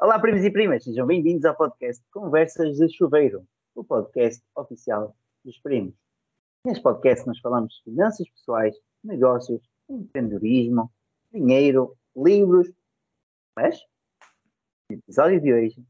Olá, 0.00 0.16
primos 0.20 0.44
e 0.44 0.50
primas, 0.52 0.84
sejam 0.84 1.04
bem-vindos 1.08 1.44
ao 1.44 1.56
podcast 1.56 2.04
Conversas 2.12 2.76
de 2.76 2.88
Chuveiro, 2.88 3.44
o 3.74 3.82
podcast 3.82 4.40
oficial 4.54 5.16
dos 5.44 5.58
primos. 5.58 5.92
Neste 6.64 6.80
podcast 6.84 7.26
nós 7.26 7.40
falamos 7.40 7.74
de 7.74 7.82
finanças 7.82 8.30
pessoais, 8.30 8.76
negócios, 9.02 9.60
empreendedorismo, 9.88 10.88
dinheiro, 11.32 11.98
livros, 12.16 12.70
mas 13.56 13.80
no 14.88 14.98
episódio 14.98 15.40
de 15.40 15.52
hoje 15.52 15.84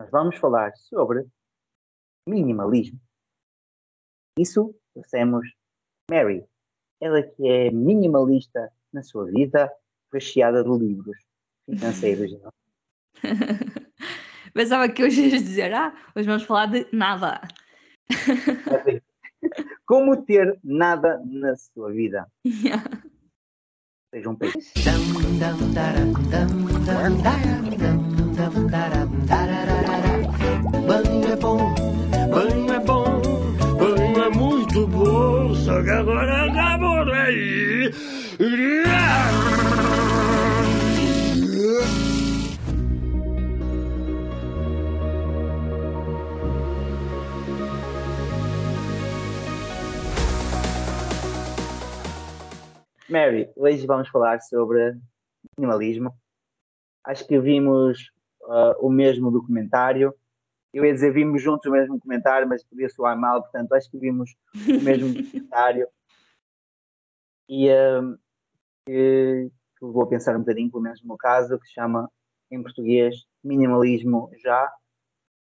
nós 0.00 0.10
vamos 0.10 0.38
falar 0.38 0.74
sobre 0.76 1.26
minimalismo. 2.26 2.98
Isso 4.38 4.74
trouxemos 4.94 5.46
Mary, 6.10 6.46
ela 6.98 7.22
que 7.22 7.46
é 7.46 7.70
minimalista 7.70 8.72
na 8.90 9.02
sua 9.02 9.26
vida, 9.26 9.70
recheada 10.10 10.64
de 10.64 10.70
livros 10.70 11.18
financeiros. 11.66 12.32
Não? 12.40 12.50
Pensava 14.54 14.88
que 14.88 15.02
hoje 15.02 15.28
ias 15.28 15.44
dizer, 15.44 15.72
ah, 15.74 15.92
hoje 16.14 16.26
vamos 16.26 16.42
falar 16.42 16.66
de 16.66 16.86
nada. 16.92 17.40
Como 19.86 20.24
ter 20.24 20.58
nada 20.64 21.20
na 21.24 21.54
sua 21.56 21.92
vida. 21.92 22.26
Yeah. 22.44 22.82
Seja 24.10 24.30
um 24.30 24.36
peixe. 24.36 24.72
Banho 30.86 31.32
é 31.32 31.36
bom, 31.36 31.74
banho 32.30 32.72
é 32.72 32.80
bom, 32.80 33.20
banho 33.78 34.22
é 34.22 34.30
muito 34.30 34.86
bom, 34.86 35.54
só 35.54 35.82
que 35.82 35.90
agora 35.90 36.48
Mary, 53.08 53.50
hoje 53.56 53.86
vamos 53.86 54.08
falar 54.10 54.38
sobre 54.40 54.94
minimalismo. 55.56 56.14
Acho 57.02 57.26
que 57.26 57.40
vimos 57.40 58.10
uh, 58.42 58.86
o 58.86 58.90
mesmo 58.90 59.30
documentário. 59.30 60.14
Eu 60.74 60.84
ia 60.84 60.92
dizer 60.92 61.10
vimos 61.12 61.42
juntos 61.42 61.66
o 61.66 61.72
mesmo 61.72 61.94
documentário, 61.94 62.46
mas 62.46 62.62
podia 62.62 62.88
soar 62.90 63.18
mal, 63.18 63.42
portanto, 63.42 63.72
acho 63.72 63.90
que 63.90 63.98
vimos 63.98 64.36
o 64.54 64.84
mesmo 64.84 65.08
documentário. 65.14 65.88
E 67.48 67.70
uh, 67.70 68.18
que, 68.86 69.50
que 69.78 69.86
vou 69.86 70.06
pensar 70.06 70.36
um 70.36 70.40
bocadinho, 70.40 70.70
pelo 70.70 70.82
menos 70.82 71.00
no 71.00 71.08
meu 71.08 71.16
caso, 71.16 71.58
que 71.58 71.66
se 71.66 71.72
chama 71.72 72.10
em 72.50 72.62
português 72.62 73.26
Minimalismo 73.42 74.30
Já. 74.42 74.70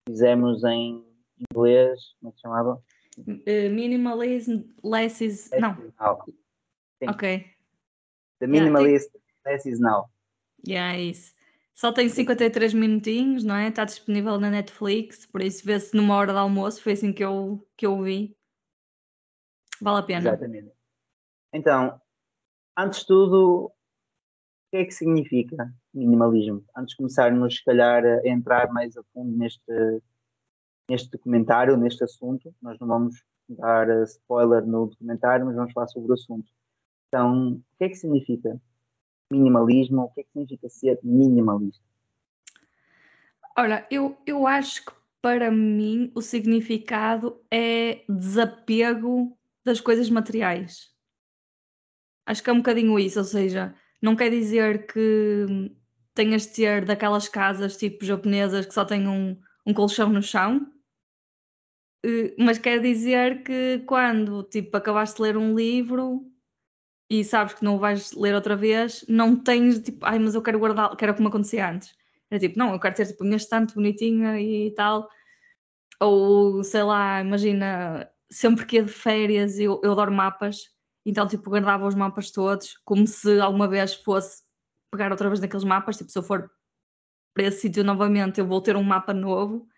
Fizemos 0.06 0.62
em 0.64 1.02
inglês, 1.50 2.14
como 2.20 2.28
é 2.28 2.32
que 2.32 2.36
se 2.36 2.42
chamava? 2.42 2.82
Uh, 3.16 3.70
minimalism, 3.70 4.64
less 4.82 5.24
is. 5.24 5.50
Não. 5.58 5.74
Sim. 6.98 7.08
ok. 7.08 7.53
The 8.40 8.46
Yeah, 8.46 8.70
Minimalist 8.70 9.10
Less 9.46 9.68
is 9.68 9.80
Now. 9.80 10.10
Yeah, 10.66 10.96
é 10.96 11.02
isso. 11.02 11.34
Só 11.74 11.92
tem 11.92 12.08
53 12.08 12.72
minutinhos, 12.72 13.44
não 13.44 13.56
é? 13.56 13.68
Está 13.68 13.84
disponível 13.84 14.38
na 14.38 14.48
Netflix, 14.48 15.26
por 15.26 15.42
isso 15.42 15.64
vê-se 15.66 15.96
numa 15.96 16.14
hora 16.14 16.32
de 16.32 16.38
almoço. 16.38 16.80
Foi 16.80 16.92
assim 16.92 17.12
que 17.12 17.24
eu, 17.24 17.66
que 17.76 17.84
eu 17.84 18.00
vi. 18.00 18.36
Vale 19.80 19.98
a 19.98 20.02
pena. 20.02 20.28
Exatamente. 20.28 20.72
Então, 21.52 22.00
antes 22.78 23.00
de 23.00 23.06
tudo, 23.06 23.66
o 23.66 23.72
que 24.70 24.76
é 24.78 24.84
que 24.84 24.92
significa 24.92 25.72
minimalismo? 25.92 26.64
Antes 26.76 26.92
de 26.92 26.96
começarmos, 26.98 27.56
se 27.56 27.64
calhar, 27.64 28.04
a 28.04 28.28
entrar 28.28 28.72
mais 28.72 28.96
a 28.96 29.02
fundo 29.12 29.36
neste, 29.36 30.00
neste 30.88 31.10
documentário, 31.10 31.76
neste 31.76 32.04
assunto, 32.04 32.54
nós 32.62 32.78
não 32.78 32.86
vamos 32.86 33.24
dar 33.48 33.88
eh, 33.88 34.04
spoiler 34.04 34.64
no 34.64 34.86
documentário, 34.86 35.44
mas 35.44 35.56
vamos 35.56 35.72
falar 35.72 35.88
sobre 35.88 36.10
o 36.10 36.14
assunto. 36.14 36.50
Então, 37.08 37.52
o 37.52 37.62
que 37.78 37.84
é 37.84 37.88
que 37.88 37.94
significa 37.94 38.60
minimalismo? 39.30 40.02
O 40.02 40.08
que 40.10 40.20
é 40.20 40.24
que 40.24 40.30
significa 40.30 40.68
ser 40.68 40.98
minimalista? 41.02 41.82
Olha, 43.56 43.86
eu, 43.90 44.16
eu 44.26 44.46
acho 44.46 44.84
que 44.84 44.92
para 45.22 45.50
mim 45.50 46.10
o 46.14 46.20
significado 46.20 47.40
é 47.50 48.04
desapego 48.08 49.38
das 49.64 49.80
coisas 49.80 50.10
materiais. 50.10 50.92
Acho 52.26 52.42
que 52.42 52.50
é 52.50 52.52
um 52.52 52.58
bocadinho 52.58 52.98
isso, 52.98 53.18
ou 53.18 53.24
seja, 53.24 53.74
não 54.02 54.16
quer 54.16 54.30
dizer 54.30 54.86
que 54.86 55.70
tenhas 56.14 56.42
de 56.42 56.54
ter 56.54 56.84
daquelas 56.84 57.28
casas 57.28 57.76
tipo 57.76 58.04
japonesas 58.04 58.66
que 58.66 58.74
só 58.74 58.84
têm 58.84 59.08
um, 59.08 59.38
um 59.66 59.72
colchão 59.72 60.08
no 60.10 60.22
chão, 60.22 60.70
eh, 62.04 62.34
mas 62.38 62.58
quer 62.58 62.80
dizer 62.80 63.42
que 63.42 63.80
quando 63.86 64.42
tipo, 64.44 64.76
acabaste 64.76 65.16
de 65.16 65.22
ler 65.22 65.36
um 65.36 65.54
livro 65.54 66.30
e 67.08 67.24
sabes 67.24 67.54
que 67.54 67.64
não 67.64 67.76
o 67.76 67.78
vais 67.78 68.12
ler 68.12 68.34
outra 68.34 68.56
vez, 68.56 69.04
não 69.08 69.36
tens 69.36 69.78
tipo, 69.80 70.04
ai, 70.04 70.18
mas 70.18 70.34
eu 70.34 70.42
quero 70.42 70.58
guardar, 70.58 70.96
que 70.96 71.04
era 71.04 71.14
como 71.14 71.28
acontecia 71.28 71.68
antes. 71.68 71.94
Era 72.30 72.40
tipo, 72.40 72.58
não, 72.58 72.72
eu 72.72 72.80
quero 72.80 72.94
ter 72.94 73.06
tipo, 73.06 73.24
minha 73.24 73.36
estante 73.36 73.74
bonitinha 73.74 74.40
e 74.40 74.70
tal. 74.72 75.08
Ou 76.00 76.64
sei 76.64 76.82
lá, 76.82 77.20
imagina, 77.20 78.10
sempre 78.30 78.66
que 78.66 78.76
ia 78.76 78.82
de 78.82 78.92
férias 78.92 79.58
eu, 79.58 79.80
eu 79.84 79.92
adoro 79.92 80.12
mapas, 80.12 80.70
então 81.06 81.26
tipo, 81.26 81.50
guardava 81.50 81.86
os 81.86 81.94
mapas 81.94 82.30
todos, 82.30 82.78
como 82.84 83.06
se 83.06 83.38
alguma 83.40 83.68
vez 83.68 83.94
fosse 83.94 84.42
pegar 84.90 85.10
outra 85.10 85.28
vez 85.28 85.40
naqueles 85.40 85.64
mapas, 85.64 85.96
tipo, 85.96 86.10
se 86.10 86.18
eu 86.18 86.22
for 86.22 86.50
para 87.34 87.44
esse 87.44 87.62
sítio 87.62 87.84
novamente, 87.84 88.38
eu 88.38 88.46
vou 88.46 88.60
ter 88.60 88.76
um 88.76 88.82
mapa 88.82 89.12
novo. 89.12 89.68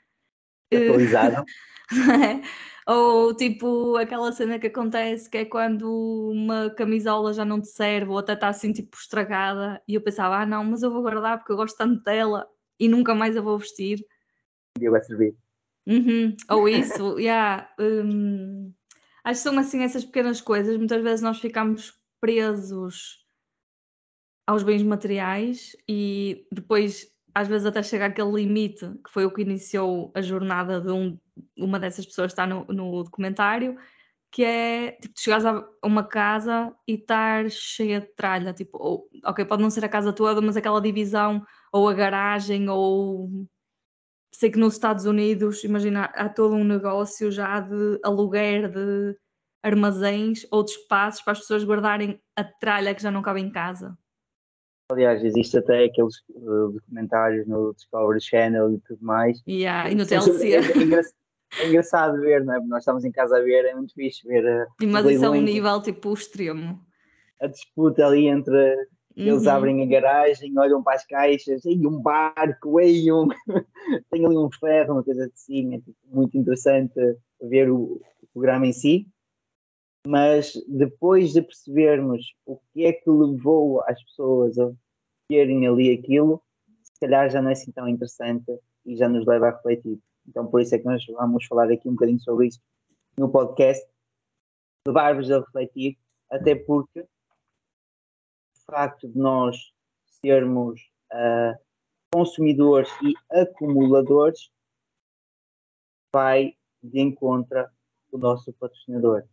Atualizado? 0.73 1.45
é? 2.23 2.43
Ou 2.87 3.35
tipo 3.35 3.97
aquela 3.97 4.31
cena 4.31 4.61
que 4.61 4.69
acontece 4.69 5.29
que 5.29 5.39
é 5.39 5.45
quando 5.45 6.31
uma 6.31 6.71
camisola 6.71 7.33
já 7.33 7.45
não 7.45 7.61
te 7.61 7.67
serve 7.67 8.13
ou 8.13 8.19
até 8.19 8.35
está 8.35 8.49
assim 8.49 8.73
tipo 8.73 8.97
estragada 8.97 9.83
e 9.89 9.95
eu 9.95 10.01
pensava, 10.01 10.37
ah 10.37 10.47
não, 10.47 10.63
mas 10.63 10.85
eu 10.85 10.91
vou 10.93 11.03
guardar 11.03 11.39
porque 11.39 11.51
eu 11.51 11.57
gosto 11.57 11.77
tanto 11.77 12.01
dela 12.05 12.49
e 12.79 12.89
nunca 12.89 13.13
mais 13.13 13.37
a 13.37 13.41
vou 13.41 13.59
vestir. 13.59 14.07
Um 14.77 14.81
dia 14.81 14.91
vai 14.91 15.03
servir. 15.03 15.35
Uhum, 15.85 16.37
Ou 16.49 16.69
isso, 16.69 17.19
yeah, 17.19 17.69
hum, 17.79 18.73
acho 19.25 19.41
que 19.41 19.49
são 19.49 19.59
assim 19.59 19.83
essas 19.83 20.05
pequenas 20.05 20.41
coisas. 20.41 20.77
Muitas 20.77 21.03
vezes 21.03 21.23
nós 21.23 21.41
ficamos 21.41 22.01
presos 22.21 23.27
aos 24.47 24.63
bens 24.63 24.83
materiais 24.85 25.77
e 25.89 26.47
depois 26.53 27.16
às 27.37 27.49
vezes 27.49 27.67
até 27.67 27.83
chega 27.83 28.07
aquele 28.07 28.33
limite 28.33 28.87
que 29.05 29.11
foi 29.13 29.27
o 29.27 29.31
que 29.31 29.43
iniciou 29.43 30.11
a 30.15 30.23
jornada 30.23 30.81
de 30.81 30.91
um- 30.91 31.19
uma 31.59 31.79
dessas 31.79 32.07
pessoas 32.07 32.29
que 32.29 32.33
está 32.33 32.47
no, 32.47 32.65
no 32.67 33.05
documentário, 33.05 33.77
que 34.33 34.45
é 34.45 34.93
tipo, 34.93 35.15
tu 35.15 35.21
chegares 35.23 35.45
a 35.47 35.67
uma 35.85 36.05
casa 36.05 36.75
e 36.89 36.95
estar 36.95 37.51
cheia 37.51 38.01
de 38.01 38.09
tralha, 38.17 38.55
tipo, 38.55 38.79
ou, 38.79 39.09
ok, 39.27 39.45
pode 39.47 39.63
não 39.63 39.71
ser 39.71 39.85
a 39.85 39.89
casa 39.89 40.13
toda, 40.15 40.41
mas 40.43 40.57
aquela 40.57 40.81
divisão, 40.81 41.45
ou 41.73 41.89
a 41.89 41.95
garagem, 41.95 42.69
ou 42.71 43.31
sei 44.33 44.51
que 44.51 44.59
nos 44.59 44.75
Estados 44.75 45.05
Unidos, 45.07 45.65
imagina, 45.65 46.05
há 46.07 46.29
todo 46.29 46.55
um 46.55 46.65
negócio 46.65 47.31
já 47.33 47.61
de 47.61 48.01
aluguer 48.05 48.71
de 48.71 49.17
armazéns 49.63 50.47
ou 50.51 50.65
de 50.65 50.73
espaços 50.73 51.23
para 51.23 51.33
as 51.33 51.41
pessoas 51.41 51.65
guardarem 51.65 52.21
a 52.37 52.45
tralha 52.45 52.95
que 52.95 53.03
já 53.03 53.11
não 53.11 53.23
cabe 53.23 53.41
em 53.41 53.51
casa. 53.51 53.97
Aliás, 54.89 55.25
existe 55.25 55.59
até 55.59 55.85
aqueles 55.85 56.15
uh, 56.31 56.71
documentários 56.73 57.47
no 57.47 57.75
Discovery 57.75 58.21
Channel 58.21 58.73
e 58.73 58.79
tudo 58.79 59.05
mais. 59.05 59.43
Yeah, 59.49 59.91
e 59.91 59.95
no 59.97 60.07
TLC. 60.07 60.53
É, 60.53 60.59
é 60.59 61.03
é 61.59 61.69
engraçado 61.69 62.21
ver, 62.21 62.45
não 62.45 62.55
é? 62.55 62.61
Nós 62.67 62.81
estamos 62.81 63.05
em 63.05 63.11
casa 63.11 63.39
a 63.39 63.41
ver, 63.41 63.65
é 63.65 63.75
muito 63.75 63.95
fixe 63.95 64.27
ver 64.27 64.45
uh, 64.45 64.67
Mas 64.87 65.05
os 65.07 65.13
isso 65.13 65.25
é 65.25 65.31
um 65.31 65.41
nível 65.41 65.81
tipo 65.83 66.13
extremo. 66.13 66.81
a 67.41 67.47
disputa 67.47 68.07
ali 68.07 68.27
entre 68.29 68.77
eles 69.17 69.47
Uhum. 69.47 69.51
abrem 69.51 69.83
a 69.83 69.87
garagem, 69.87 70.59
olham 70.59 70.83
para 70.83 70.97
as 70.97 71.07
caixas, 71.07 71.65
ei, 71.65 71.87
um 71.87 71.99
barco, 72.01 72.79
ei, 72.79 73.11
um... 73.11 73.27
tem 74.11 74.27
ali 74.27 74.37
um 74.37 74.51
ferro, 74.51 74.93
uma 74.95 75.03
coisa 75.03 75.31
assim, 75.35 75.75
é 75.75 75.79
tipo, 75.79 75.97
muito 76.05 76.37
interessante 76.37 76.95
ver 77.41 77.71
o, 77.71 77.99
o 78.23 78.27
programa 78.35 78.67
em 78.67 78.73
si. 78.75 79.09
Mas 80.07 80.53
depois 80.69 81.33
de 81.33 81.43
percebermos 81.43 82.35
o 82.45 82.59
que 82.73 82.85
é 82.85 82.93
que 82.93 83.11
levou 83.11 83.83
as 83.83 84.01
pessoas 84.05 84.57
a 84.59 84.71
terem 85.29 85.67
ali 85.67 85.93
aquilo, 85.93 86.41
se 86.83 87.01
calhar 87.01 87.29
já 87.29 87.43
não 87.43 87.51
é 87.51 87.53
assim 87.53 87.73
tão 87.73 87.89
interessante 87.89 88.45
e 88.85 88.97
já 88.97 89.09
nos 89.09 89.27
leva 89.27 89.49
a 89.49 89.51
refletir. 89.51 89.99
Então, 90.29 90.47
por 90.47 90.61
isso 90.61 90.75
é 90.75 90.79
que 90.79 90.85
nós 90.85 91.05
vamos 91.07 91.45
falar 91.47 91.71
aqui 91.71 91.89
um 91.89 91.93
bocadinho 91.93 92.21
sobre 92.21 92.47
isso 92.49 92.61
no 93.19 93.31
podcast, 93.31 93.85
levar-vos 94.87 95.31
a 95.31 95.41
refletir, 95.41 95.99
até 96.31 96.55
porque 96.55 97.01
o 97.01 97.07
facto 98.71 99.09
de 99.09 99.19
nós 99.19 99.57
sermos 100.21 100.81
ah, 101.11 101.55
consumidores 102.13 102.91
e 103.03 103.15
acumuladores 103.41 104.51
vai 106.15 106.57
de 106.83 107.01
encontro 107.01 107.67
o 108.13 108.19
nosso 108.19 108.53
patrocinador. 108.53 109.25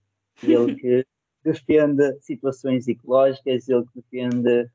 Ele 0.42 0.76
que 0.76 1.06
defende 1.44 2.20
situações 2.22 2.88
ecológicas, 2.88 3.68
ele 3.68 3.84
que 3.86 4.02
defende 4.02 4.70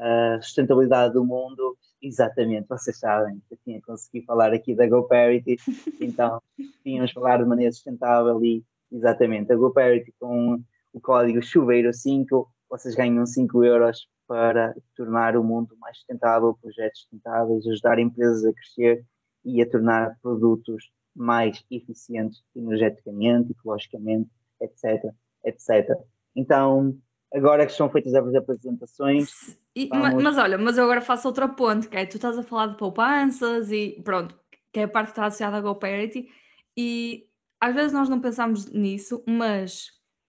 a 0.00 0.40
sustentabilidade 0.40 1.14
do 1.14 1.24
mundo, 1.24 1.76
exatamente, 2.00 2.68
vocês 2.68 2.98
sabem 2.98 3.42
eu 3.50 3.58
tinha 3.64 3.80
conseguido 3.82 4.26
falar 4.26 4.52
aqui 4.52 4.74
da 4.74 4.86
GoParity, 4.86 5.56
então 6.00 6.40
tínhamos 6.82 7.10
falar 7.12 7.38
de 7.38 7.44
maneira 7.44 7.72
sustentável 7.72 8.42
e 8.44 8.64
exatamente 8.92 9.52
a 9.52 9.56
GoParity 9.56 10.14
com 10.18 10.62
o 10.92 11.00
código 11.00 11.42
chuveiro 11.42 11.92
5, 11.92 12.48
vocês 12.70 12.94
ganham 12.94 13.26
5 13.26 13.64
euros 13.64 14.08
para 14.26 14.74
tornar 14.94 15.36
o 15.36 15.42
mundo 15.42 15.76
mais 15.78 15.96
sustentável, 15.96 16.56
projetos 16.60 17.00
sustentáveis, 17.00 17.66
ajudar 17.66 17.98
empresas 17.98 18.44
a 18.44 18.52
crescer 18.52 19.04
e 19.44 19.62
a 19.62 19.68
tornar 19.68 20.16
produtos 20.22 20.90
mais 21.14 21.64
eficientes 21.70 22.42
energeticamente, 22.54 23.52
ecologicamente, 23.52 24.30
etc, 24.60 25.12
etc. 25.44 25.98
Então, 26.34 26.96
agora 27.32 27.66
que 27.66 27.72
estão 27.72 27.90
feitas 27.90 28.14
as 28.14 28.34
apresentações. 28.34 29.56
E, 29.74 29.88
vamos... 29.88 30.22
mas, 30.22 30.38
olha, 30.38 30.58
mas 30.58 30.78
eu 30.78 30.84
agora 30.84 31.00
faço 31.00 31.28
outra 31.28 31.48
ponte, 31.48 31.88
que 31.88 31.96
é 31.96 32.06
tu 32.06 32.16
estás 32.16 32.38
a 32.38 32.42
falar 32.42 32.68
de 32.68 32.76
poupanças 32.76 33.70
e 33.70 34.00
pronto, 34.04 34.38
que 34.72 34.80
é 34.80 34.84
a 34.84 34.88
parte 34.88 35.08
que 35.08 35.12
está 35.12 35.26
associada 35.26 35.56
à 35.56 35.60
GoParity, 35.60 36.28
e 36.76 37.26
às 37.60 37.74
vezes 37.74 37.92
nós 37.92 38.08
não 38.08 38.20
pensamos 38.20 38.70
nisso, 38.70 39.22
mas 39.26 39.90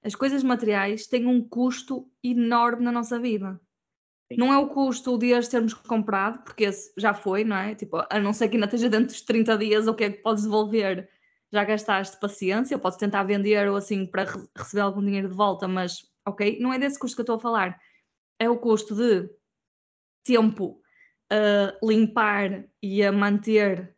as 0.03 0.15
coisas 0.15 0.43
materiais 0.43 1.07
têm 1.07 1.27
um 1.27 1.47
custo 1.47 2.09
enorme 2.23 2.85
na 2.85 2.93
nossa 2.93 3.19
vida. 3.19 3.61
Não 4.37 4.53
é 4.53 4.59
o 4.59 4.69
custo 4.69 5.17
de 5.17 5.33
as 5.33 5.49
termos 5.49 5.73
comprado, 5.73 6.43
porque 6.45 6.65
esse 6.65 6.93
já 6.99 7.15
foi, 7.15 7.45
não 7.45 7.57
é? 7.57 7.75
Tipo, 7.75 8.05
a 8.11 8.21
não 8.21 8.35
ser 8.35 8.49
que 8.49 8.57
ainda 8.57 8.67
esteja 8.67 8.91
dentro 8.91 9.07
dos 9.07 9.23
30 9.23 9.57
dias, 9.57 9.89
o 9.89 9.95
que 9.95 10.05
é 10.05 10.11
que 10.11 10.23
podes 10.23 10.45
devolver? 10.45 11.09
Já 11.53 11.65
gastaste 11.65 12.19
paciência, 12.21 12.79
podes 12.79 12.99
tentar 12.99 13.23
vender 13.23 13.69
ou 13.69 13.77
assim 13.77 14.07
para 14.07 14.27
receber 14.57 14.83
algum 14.83 15.01
dinheiro 15.01 15.29
de 15.29 15.35
volta, 15.35 15.67
mas 15.67 16.07
ok, 16.27 16.59
não 16.61 16.73
é 16.73 16.79
desse 16.79 16.99
custo 16.99 17.17
que 17.17 17.21
eu 17.21 17.25
estou 17.25 17.37
a 17.37 17.41
falar. 17.41 17.79
É 18.39 18.49
o 18.49 18.59
custo 18.59 18.95
de 18.95 19.29
tempo 20.25 20.81
a 21.31 21.75
limpar 21.83 22.65
e 22.83 23.03
a 23.03 23.13
manter 23.13 23.95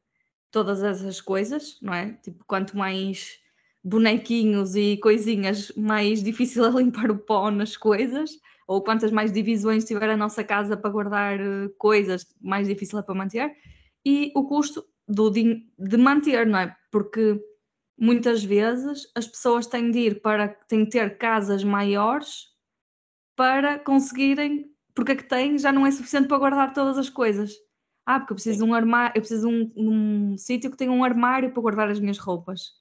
todas 0.51 0.83
essas 0.83 1.21
coisas, 1.21 1.79
não 1.81 1.95
é? 1.95 2.13
Tipo, 2.23 2.45
quanto 2.47 2.77
mais 2.77 3.39
bonequinhos 3.83 4.75
e 4.75 4.97
coisinhas, 4.99 5.73
mais 5.77 6.23
difícil 6.25 6.65
é 6.65 6.71
limpar 6.71 7.11
o 7.11 7.19
pó 7.19 7.51
nas 7.51 7.77
coisas 7.77 8.31
ou 8.67 8.83
quantas 8.85 9.11
mais 9.11 9.33
divisões 9.33 9.85
tiver 9.85 10.09
a 10.11 10.17
nossa 10.17 10.45
casa 10.45 10.77
para 10.77 10.91
guardar 10.91 11.41
eh, 11.41 11.69
coisas, 11.77 12.25
mais 12.41 12.69
difícil 12.69 13.01
é 13.01 13.03
para 13.03 13.17
manter, 13.17 13.53
e 14.07 14.31
o 14.37 14.47
custo 14.47 14.85
do, 15.09 15.29
de 15.29 15.97
manter, 15.99 16.47
não 16.47 16.61
é? 16.61 16.77
Porque 16.91 17.41
muitas 17.99 18.43
vezes 18.43 19.11
as 19.15 19.27
pessoas 19.27 19.67
têm 19.67 19.91
de 19.91 19.99
ir 19.99 20.23
para, 20.23 20.49
têm 20.49 20.85
de 20.85 20.91
ter 20.91 21.19
casas 21.19 21.63
maiores 21.63 22.49
para 23.37 23.79
conseguirem, 23.79 24.71
porque 24.95 25.13
a 25.13 25.17
que 25.17 25.29
têm 25.29 25.59
já 25.59 25.73
não 25.73 25.87
é 25.87 25.91
suficiente 25.91 26.29
para 26.29 26.39
guardar 26.39 26.73
todas 26.73 26.99
as 26.99 27.09
coisas. 27.09 27.53
Ah, 28.07 28.19
porque 28.19 28.33
eu 28.33 28.37
preciso 28.37 28.65
de 28.65 28.71
um 28.71 28.75
armário, 28.75 29.13
eu 29.15 29.21
preciso 29.21 29.49
de 29.49 29.55
um, 29.55 29.73
um 29.77 30.37
sítio 30.37 30.71
que 30.71 30.77
tenha 30.77 30.91
um 30.91 31.05
armário 31.05 31.53
para 31.53 31.63
guardar 31.63 31.89
as 31.91 32.01
minhas 32.01 32.19
roupas. 32.19 32.81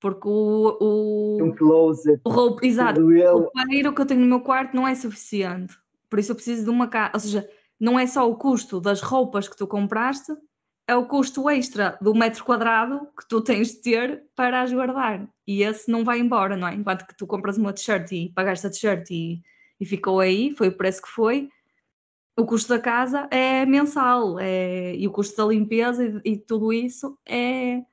Porque 0.00 0.26
o. 0.26 0.78
o 0.80 1.44
um 1.44 1.54
closet. 1.54 2.20
O 2.24 2.30
roupa, 2.30 2.66
exato. 2.66 3.00
O 3.00 3.38
roupeiro 3.38 3.94
que 3.94 4.00
eu 4.00 4.06
tenho 4.06 4.20
no 4.20 4.26
meu 4.26 4.40
quarto 4.40 4.74
não 4.74 4.88
é 4.88 4.94
suficiente. 4.94 5.76
Por 6.08 6.18
isso 6.18 6.32
eu 6.32 6.36
preciso 6.36 6.64
de 6.64 6.70
uma 6.70 6.88
casa. 6.88 7.10
Ou 7.14 7.20
seja, 7.20 7.48
não 7.78 7.98
é 7.98 8.06
só 8.06 8.28
o 8.28 8.36
custo 8.36 8.80
das 8.80 9.02
roupas 9.02 9.48
que 9.48 9.56
tu 9.56 9.66
compraste, 9.66 10.32
é 10.90 10.96
o 10.96 11.06
custo 11.06 11.48
extra 11.48 11.96
do 12.00 12.12
metro 12.12 12.44
quadrado 12.44 13.06
que 13.16 13.24
tu 13.28 13.40
tens 13.40 13.68
de 13.68 13.80
ter 13.80 14.24
para 14.34 14.60
as 14.60 14.72
guardar. 14.72 15.24
E 15.46 15.62
esse 15.62 15.88
não 15.88 16.04
vai 16.04 16.18
embora, 16.18 16.56
não 16.56 16.66
é? 16.66 16.74
Enquanto 16.74 17.06
que 17.06 17.16
tu 17.16 17.28
compras 17.28 17.56
uma 17.56 17.72
t-shirt 17.72 18.10
e 18.10 18.32
pagaste 18.34 18.66
a 18.66 18.70
t-shirt 18.70 19.08
e, 19.08 19.40
e 19.78 19.86
ficou 19.86 20.18
aí, 20.18 20.52
foi 20.56 20.66
o 20.66 20.76
preço 20.76 21.00
que 21.00 21.08
foi. 21.08 21.48
O 22.36 22.44
custo 22.44 22.70
da 22.70 22.80
casa 22.80 23.28
é 23.30 23.64
mensal 23.64 24.40
é, 24.40 24.96
e 24.96 25.06
o 25.06 25.12
custo 25.12 25.36
da 25.36 25.46
limpeza 25.46 26.04
e, 26.24 26.32
e 26.32 26.36
tudo 26.36 26.72
isso 26.72 27.16
é, 27.24 27.84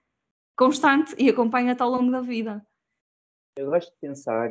constante 0.57 1.15
e 1.19 1.29
acompanha-te 1.29 1.83
ao 1.83 1.91
longo 1.91 2.11
da 2.11 2.21
vida. 2.21 2.65
Eu 3.57 3.69
gosto 3.69 3.91
de 3.91 3.97
pensar, 4.01 4.49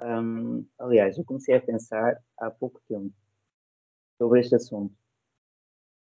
um, 0.00 0.66
aliás, 0.78 1.18
eu 1.18 1.24
comecei 1.26 1.54
a 1.54 1.60
pensar 1.60 2.18
há 2.38 2.50
pouco 2.50 2.80
tempo 2.88 3.12
sobre 4.16 4.40
este 4.40 4.54
assunto 4.54 5.03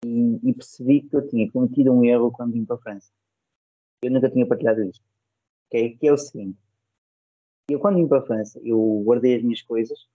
e, 0.05 0.41
e, 0.43 0.55
percebi 0.55 1.03
que 1.03 1.17
eu 1.17 1.27
tinha 1.29 1.51
cometido 1.51 1.93
um 1.93 2.05
erro 2.05 2.31
quando 2.31 2.53
vim 2.53 2.65
para 2.65 2.77
a 2.77 2.81
França. 2.81 3.11
Eu 4.03 4.11
nunca 4.11 4.31
tinha 4.31 4.47
partilhado 4.47 4.83
isto. 4.83 5.05
Okay? 5.67 5.97
Que 5.97 6.09
é 6.09 6.13
o 6.13 6.19
seguinte: 6.19 6.59
eu, 7.69 7.81
quando 7.81 7.97
vim 7.97 8.09
para 8.09 8.21
a 8.21 8.27
França, 8.27 8.61
eu 8.63 9.03
guardei 9.05 9.37
as 9.37 9.43
minhas 9.43 9.63
coisas. 9.63 10.09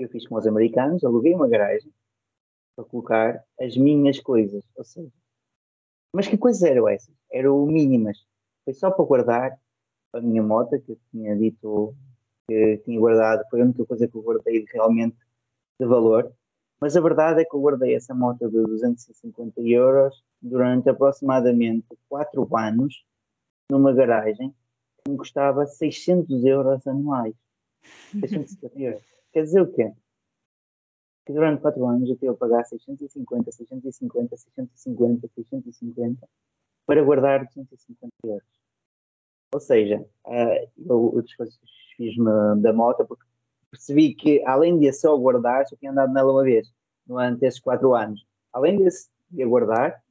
Eu 0.00 0.08
fiz 0.08 0.26
com 0.26 0.36
os 0.36 0.46
americanos, 0.46 1.04
aluguei 1.04 1.34
uma 1.34 1.48
garagem 1.48 1.92
para 2.76 2.84
colocar 2.84 3.44
as 3.60 3.76
minhas 3.76 4.20
coisas. 4.20 4.64
Ou 4.76 4.84
seja, 4.84 5.12
mas 6.14 6.28
que 6.28 6.38
coisas 6.38 6.62
eram 6.62 6.88
essas? 6.88 7.14
Eram 7.30 7.66
mínimas. 7.66 8.24
Foi 8.64 8.74
só 8.74 8.90
para 8.90 9.04
guardar 9.04 9.60
a 10.12 10.20
minha 10.20 10.42
moto, 10.42 10.80
que 10.80 10.92
eu 10.92 10.98
tinha 11.10 11.36
dito 11.36 11.94
que 12.48 12.78
tinha 12.78 12.98
guardado, 12.98 13.44
foi 13.50 13.60
a 13.60 13.64
única 13.64 13.84
coisa 13.84 14.08
que 14.08 14.16
eu 14.16 14.22
guardei 14.22 14.64
realmente 14.72 15.16
de 15.78 15.86
valor. 15.86 16.32
Mas 16.80 16.96
a 16.96 17.00
verdade 17.00 17.40
é 17.40 17.44
que 17.44 17.54
eu 17.54 17.60
guardei 17.60 17.94
essa 17.94 18.14
moto 18.14 18.48
de 18.48 18.62
250 18.62 19.60
euros 19.62 20.22
durante 20.40 20.88
aproximadamente 20.88 21.86
4 22.08 22.56
anos 22.56 23.04
numa 23.70 23.92
garagem 23.92 24.54
que 25.04 25.10
me 25.10 25.16
custava 25.16 25.66
600 25.66 26.44
euros 26.44 26.86
anuais. 26.86 27.34
650 28.12 28.80
euros. 28.80 29.02
Quer 29.32 29.42
dizer 29.42 29.60
o 29.60 29.72
quê? 29.72 29.92
que 31.28 31.32
durante 31.34 31.60
4 31.60 31.86
anos 31.86 32.08
eu 32.08 32.16
tive 32.16 32.28
a 32.30 32.34
pagar 32.34 32.64
650, 32.64 33.52
650, 33.52 34.34
650, 34.34 35.28
650 35.34 36.26
para 36.86 37.04
guardar 37.04 37.44
250 37.44 38.08
euros. 38.24 38.42
Ou 39.52 39.60
seja, 39.60 40.00
uh, 40.24 40.70
eu, 40.78 41.12
eu 41.16 41.24
fiz-me 41.98 42.62
da 42.62 42.72
moto 42.72 43.04
porque 43.04 43.26
percebi 43.70 44.14
que 44.14 44.42
além 44.46 44.78
de 44.78 44.92
só 44.92 45.16
guardar, 45.16 45.66
só 45.66 45.76
tinha 45.76 45.90
andado 45.90 46.12
nela 46.12 46.32
uma 46.32 46.42
vez 46.42 46.72
durante 47.06 47.44
esses 47.44 47.60
4 47.60 47.94
anos. 47.94 48.26
Além 48.52 48.76
de, 48.76 48.88
de 49.30 49.44
guardar, 49.44 50.02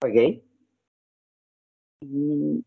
paguei. 0.00 0.44
E, 2.02 2.62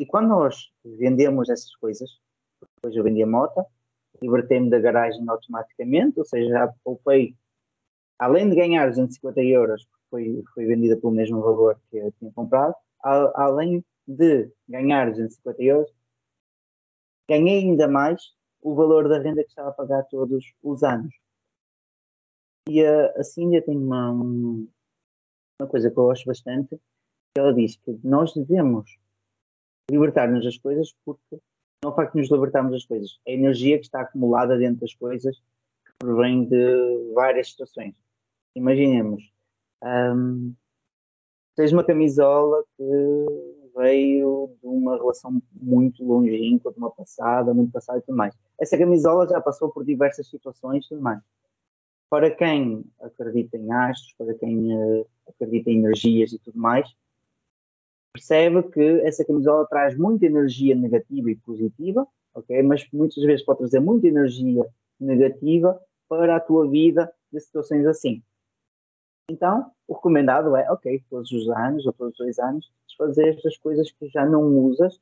e 0.00 0.06
quando 0.06 0.28
nós 0.28 0.72
vendemos 0.84 1.48
essas 1.48 1.74
coisas, 1.76 2.18
depois 2.60 2.96
eu 2.96 3.04
vendi 3.04 3.22
a 3.22 3.26
moto, 3.26 3.64
libertei-me 4.22 4.70
da 4.70 4.78
garagem 4.78 5.24
automaticamente, 5.28 6.18
ou 6.18 6.24
seja, 6.24 6.48
já 6.48 6.74
poupei, 6.82 7.36
além 8.18 8.48
de 8.48 8.56
ganhar 8.56 8.88
250 8.88 9.42
euros, 9.42 9.86
foi, 10.10 10.42
foi 10.54 10.66
vendida 10.66 10.96
pelo 10.96 11.12
mesmo 11.12 11.42
valor 11.42 11.78
que 11.90 11.98
eu 11.98 12.12
tinha 12.12 12.32
comprado, 12.32 12.74
a, 13.02 13.44
além 13.44 13.84
de 14.06 14.50
ganhar 14.68 15.10
250 15.10 15.62
euros, 15.62 15.90
ganhei 17.28 17.60
ainda 17.60 17.88
mais 17.88 18.22
o 18.64 18.74
valor 18.74 19.08
da 19.08 19.18
renda 19.18 19.44
que 19.44 19.50
estava 19.50 19.68
a 19.68 19.72
pagar 19.72 20.02
todos 20.04 20.54
os 20.62 20.82
anos. 20.82 21.14
E 22.66 22.84
a, 22.84 23.10
a 23.10 23.22
Cíndia 23.22 23.62
tem 23.62 23.76
uma, 23.76 24.10
uma 24.10 25.68
coisa 25.68 25.90
que 25.90 25.98
eu 25.98 26.04
gosto 26.04 26.24
bastante, 26.24 26.76
que 26.76 27.40
ela 27.40 27.52
diz 27.52 27.76
que 27.76 28.00
nós 28.02 28.32
devemos 28.32 28.98
libertar-nos 29.90 30.44
das 30.44 30.56
coisas 30.56 30.94
porque 31.04 31.38
não 31.84 31.90
é 31.90 31.92
o 31.92 31.94
facto 31.94 32.14
de 32.14 32.20
nos 32.20 32.30
libertarmos 32.30 32.72
das 32.72 32.86
coisas, 32.86 33.20
é 33.26 33.32
a 33.32 33.34
energia 33.34 33.78
que 33.78 33.84
está 33.84 34.00
acumulada 34.00 34.56
dentro 34.56 34.80
das 34.80 34.94
coisas 34.94 35.36
que 35.36 35.92
provém 35.98 36.46
de 36.48 37.12
várias 37.12 37.50
situações. 37.50 37.94
Imaginemos, 38.56 39.30
um, 39.82 40.54
tens 41.54 41.70
uma 41.70 41.84
camisola 41.84 42.64
que 42.78 43.63
veio 43.74 44.50
de 44.60 44.66
uma 44.66 44.96
relação 44.96 45.42
muito 45.52 46.04
longínqua, 46.04 46.72
de 46.72 46.78
uma 46.78 46.90
passada, 46.90 47.52
muito 47.52 47.72
passada 47.72 47.98
e 47.98 48.02
tudo 48.02 48.16
mais. 48.16 48.34
Essa 48.58 48.78
camisola 48.78 49.28
já 49.28 49.40
passou 49.40 49.70
por 49.70 49.84
diversas 49.84 50.28
situações 50.28 50.84
e 50.84 50.88
tudo 50.88 51.02
mais. 51.02 51.20
Para 52.08 52.30
quem 52.30 52.84
acredita 53.00 53.56
em 53.56 53.72
astros, 53.72 54.14
para 54.16 54.34
quem 54.34 54.72
uh, 54.76 55.06
acredita 55.28 55.70
em 55.70 55.78
energias 55.78 56.32
e 56.32 56.38
tudo 56.38 56.58
mais, 56.58 56.88
percebe 58.12 58.62
que 58.70 59.00
essa 59.00 59.24
camisola 59.24 59.66
traz 59.66 59.96
muita 59.96 60.26
energia 60.26 60.76
negativa 60.76 61.30
e 61.30 61.36
positiva, 61.36 62.06
ok? 62.32 62.62
Mas 62.62 62.86
muitas 62.92 63.22
vezes 63.24 63.44
pode 63.44 63.58
trazer 63.58 63.80
muita 63.80 64.06
energia 64.06 64.64
negativa 65.00 65.80
para 66.08 66.36
a 66.36 66.40
tua 66.40 66.68
vida 66.68 67.12
de 67.32 67.40
situações 67.40 67.84
assim. 67.86 68.22
Então, 69.28 69.70
o 69.88 69.94
recomendado 69.94 70.54
é, 70.54 70.70
ok, 70.70 71.02
todos 71.08 71.32
os 71.32 71.48
anos 71.48 71.86
ou 71.86 71.92
todos 71.92 72.12
os 72.12 72.18
dois 72.18 72.38
anos, 72.38 72.70
fazer 72.96 73.28
estas 73.28 73.56
coisas 73.58 73.90
que 73.92 74.08
já 74.08 74.26
não 74.26 74.42
usas 74.58 75.00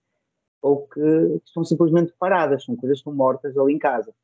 ou 0.60 0.86
que 0.86 1.00
estão 1.44 1.64
simplesmente 1.64 2.14
paradas, 2.18 2.64
são 2.64 2.76
coisas 2.76 2.98
que 2.98 3.00
estão 3.00 3.14
mortas 3.14 3.56
ali 3.56 3.74
em 3.74 3.78
casa. 3.78 4.14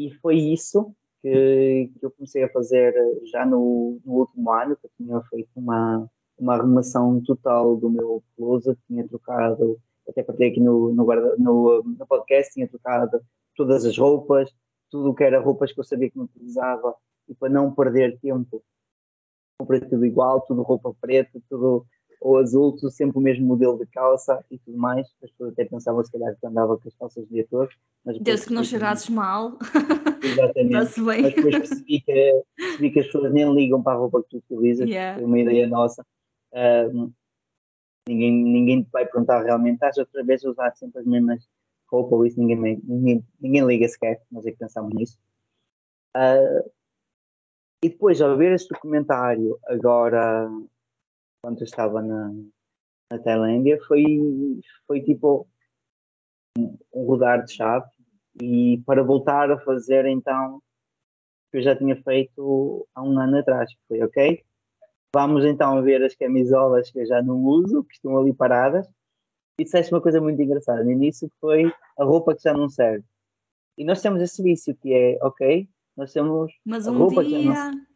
E 0.00 0.10
foi 0.10 0.36
isso 0.36 0.94
que, 1.22 1.90
que 1.98 2.06
eu 2.06 2.10
comecei 2.10 2.44
a 2.44 2.52
fazer 2.52 2.94
já 3.32 3.44
no, 3.44 3.98
no 4.04 4.12
último 4.12 4.50
ano, 4.52 4.76
que 4.76 4.86
eu 4.86 4.90
tinha 4.96 5.20
feito 5.22 5.50
uma, 5.56 6.08
uma 6.38 6.54
arrumação 6.54 7.20
total 7.22 7.76
do 7.76 7.90
meu 7.90 8.22
closet, 8.36 8.78
tinha 8.86 9.06
trocado, 9.08 9.80
até 10.08 10.22
partilhei 10.22 10.50
aqui 10.50 10.60
no, 10.60 10.92
no, 10.94 11.04
guarda, 11.04 11.34
no, 11.38 11.82
no, 11.82 12.06
podcast, 12.06 12.54
tinha 12.54 12.68
trocado 12.68 13.20
todas 13.56 13.84
as 13.84 13.96
roupas, 13.98 14.54
tudo 14.90 15.10
o 15.10 15.14
que 15.14 15.24
era 15.24 15.40
roupas 15.40 15.72
que 15.72 15.80
eu 15.80 15.84
sabia 15.84 16.10
que 16.10 16.16
não 16.16 16.24
utilizava, 16.24 16.94
e 17.28 17.34
para 17.34 17.48
não 17.48 17.74
perder 17.74 18.18
tempo, 18.20 18.62
comprei 19.58 19.80
tudo 19.80 20.06
igual, 20.06 20.42
tudo 20.42 20.62
roupa 20.62 20.94
preta, 21.00 21.40
tudo 21.48 21.84
ou 22.20 22.36
azul, 22.38 22.76
tudo 22.76 22.90
sempre 22.90 23.18
o 23.18 23.20
mesmo 23.20 23.46
modelo 23.46 23.78
de 23.78 23.86
calça 23.86 24.44
e 24.50 24.58
tudo 24.58 24.76
mais. 24.76 25.06
As 25.22 25.30
pessoas 25.30 25.52
até 25.52 25.64
pensavam 25.64 26.04
se 26.04 26.10
calhar 26.10 26.36
que 26.38 26.46
andava 26.46 26.76
com 26.76 26.88
as 26.88 26.94
calças 26.94 27.24
o 27.24 27.32
dia 27.32 27.46
todo. 27.48 27.68
Mas 28.04 28.18
Desde 28.18 28.46
que 28.46 28.54
não 28.54 28.64
cheirasses 28.64 29.08
mal. 29.08 29.56
Exatamente. 30.22 30.72
Mas 31.00 31.34
depois 31.34 31.58
percebi 31.58 32.00
que, 32.00 32.42
percebi 32.56 32.90
que 32.90 33.00
as 33.00 33.06
pessoas 33.06 33.32
nem 33.32 33.52
ligam 33.54 33.82
para 33.82 33.92
a 33.94 34.00
roupa 34.00 34.22
que 34.22 34.28
tu 34.30 34.54
utilizas, 34.54 34.88
yeah. 34.88 35.18
foi 35.18 35.24
uma 35.24 35.38
ideia 35.38 35.66
nossa. 35.66 36.04
Uh, 36.52 37.12
ninguém, 38.08 38.32
ninguém 38.32 38.82
te 38.82 38.90
vai 38.90 39.04
perguntar 39.06 39.42
realmente, 39.44 39.74
estás 39.74 39.98
outra 39.98 40.24
vez 40.24 40.44
a 40.44 40.50
usar 40.50 40.74
sempre 40.74 41.00
as 41.00 41.06
mesmas 41.06 41.46
roupas 41.90 42.18
ou 42.18 42.26
isso, 42.26 42.40
ninguém, 42.40 42.80
ninguém, 42.84 43.24
ninguém 43.40 43.64
liga 43.64 43.88
sequer, 43.88 44.20
nós 44.30 44.44
é 44.44 44.50
que 44.50 44.58
pensamos 44.58 44.92
nisso. 44.94 45.18
Uh, 46.16 46.68
e 47.84 47.88
depois, 47.88 48.20
ao 48.20 48.36
ver 48.36 48.52
este 48.52 48.74
documentário, 48.74 49.56
agora 49.66 50.50
quando 51.42 51.60
eu 51.60 51.64
estava 51.64 52.02
na, 52.02 52.32
na 53.10 53.18
Tailândia 53.18 53.78
foi, 53.86 54.04
foi 54.86 55.00
tipo 55.02 55.46
um, 56.58 56.76
um 56.92 57.04
rodar 57.06 57.44
de 57.44 57.54
chave 57.54 57.86
e 58.40 58.82
para 58.86 59.02
voltar 59.02 59.50
a 59.50 59.58
fazer 59.58 60.06
então 60.06 60.56
o 60.56 60.62
que 61.50 61.58
eu 61.58 61.62
já 61.62 61.76
tinha 61.76 61.96
feito 62.02 62.86
há 62.94 63.02
um 63.02 63.18
ano 63.18 63.38
atrás. 63.38 63.70
Foi 63.88 64.02
ok, 64.02 64.44
vamos 65.14 65.44
então 65.44 65.82
ver 65.82 66.02
as 66.04 66.14
camisolas 66.14 66.90
que 66.90 67.00
eu 67.00 67.06
já 67.06 67.22
não 67.22 67.42
uso, 67.42 67.84
que 67.84 67.94
estão 67.94 68.16
ali 68.18 68.34
paradas. 68.34 68.86
E 69.58 69.64
disseste 69.64 69.92
uma 69.92 70.00
coisa 70.00 70.20
muito 70.20 70.40
engraçada 70.40 70.84
no 70.84 70.90
início 70.90 71.28
que 71.28 71.36
foi 71.40 71.72
a 71.98 72.04
roupa 72.04 72.34
que 72.34 72.42
já 72.42 72.52
não 72.52 72.68
serve. 72.68 73.04
E 73.76 73.84
nós 73.84 74.00
temos 74.00 74.20
esse 74.22 74.42
vício 74.42 74.76
que 74.76 74.92
é, 74.92 75.18
ok, 75.22 75.68
nós 75.96 76.12
temos 76.12 76.52
Mas 76.64 76.86
um 76.86 76.94
a 76.94 76.98
roupa 76.98 77.24
dia... 77.24 77.38
que 77.38 77.44
já 77.44 77.70
não 77.70 77.87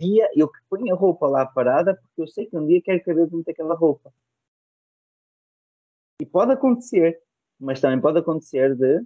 dia 0.00 0.28
eu 0.34 0.50
ponho 0.68 0.92
a 0.94 0.96
roupa 0.96 1.26
lá 1.28 1.46
parada 1.46 1.94
porque 1.94 2.22
eu 2.22 2.26
sei 2.26 2.46
que 2.46 2.56
um 2.56 2.66
dia 2.66 2.80
quero 2.82 3.04
caber 3.04 3.26
dentro 3.26 3.44
daquela 3.44 3.74
roupa. 3.74 4.12
E 6.20 6.26
pode 6.26 6.52
acontecer, 6.52 7.20
mas 7.58 7.80
também 7.80 8.00
pode 8.00 8.18
acontecer 8.18 8.74
de 8.74 9.04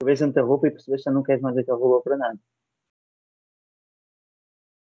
caber 0.00 0.18
dentro 0.18 0.34
da 0.34 0.42
roupa 0.42 0.68
e 0.68 0.70
perceber 0.70 0.96
que 0.96 1.02
já 1.02 1.10
não 1.10 1.22
queres 1.22 1.42
mais 1.42 1.56
aquela 1.56 1.78
roupa 1.78 2.02
para 2.04 2.16
nada. 2.16 2.38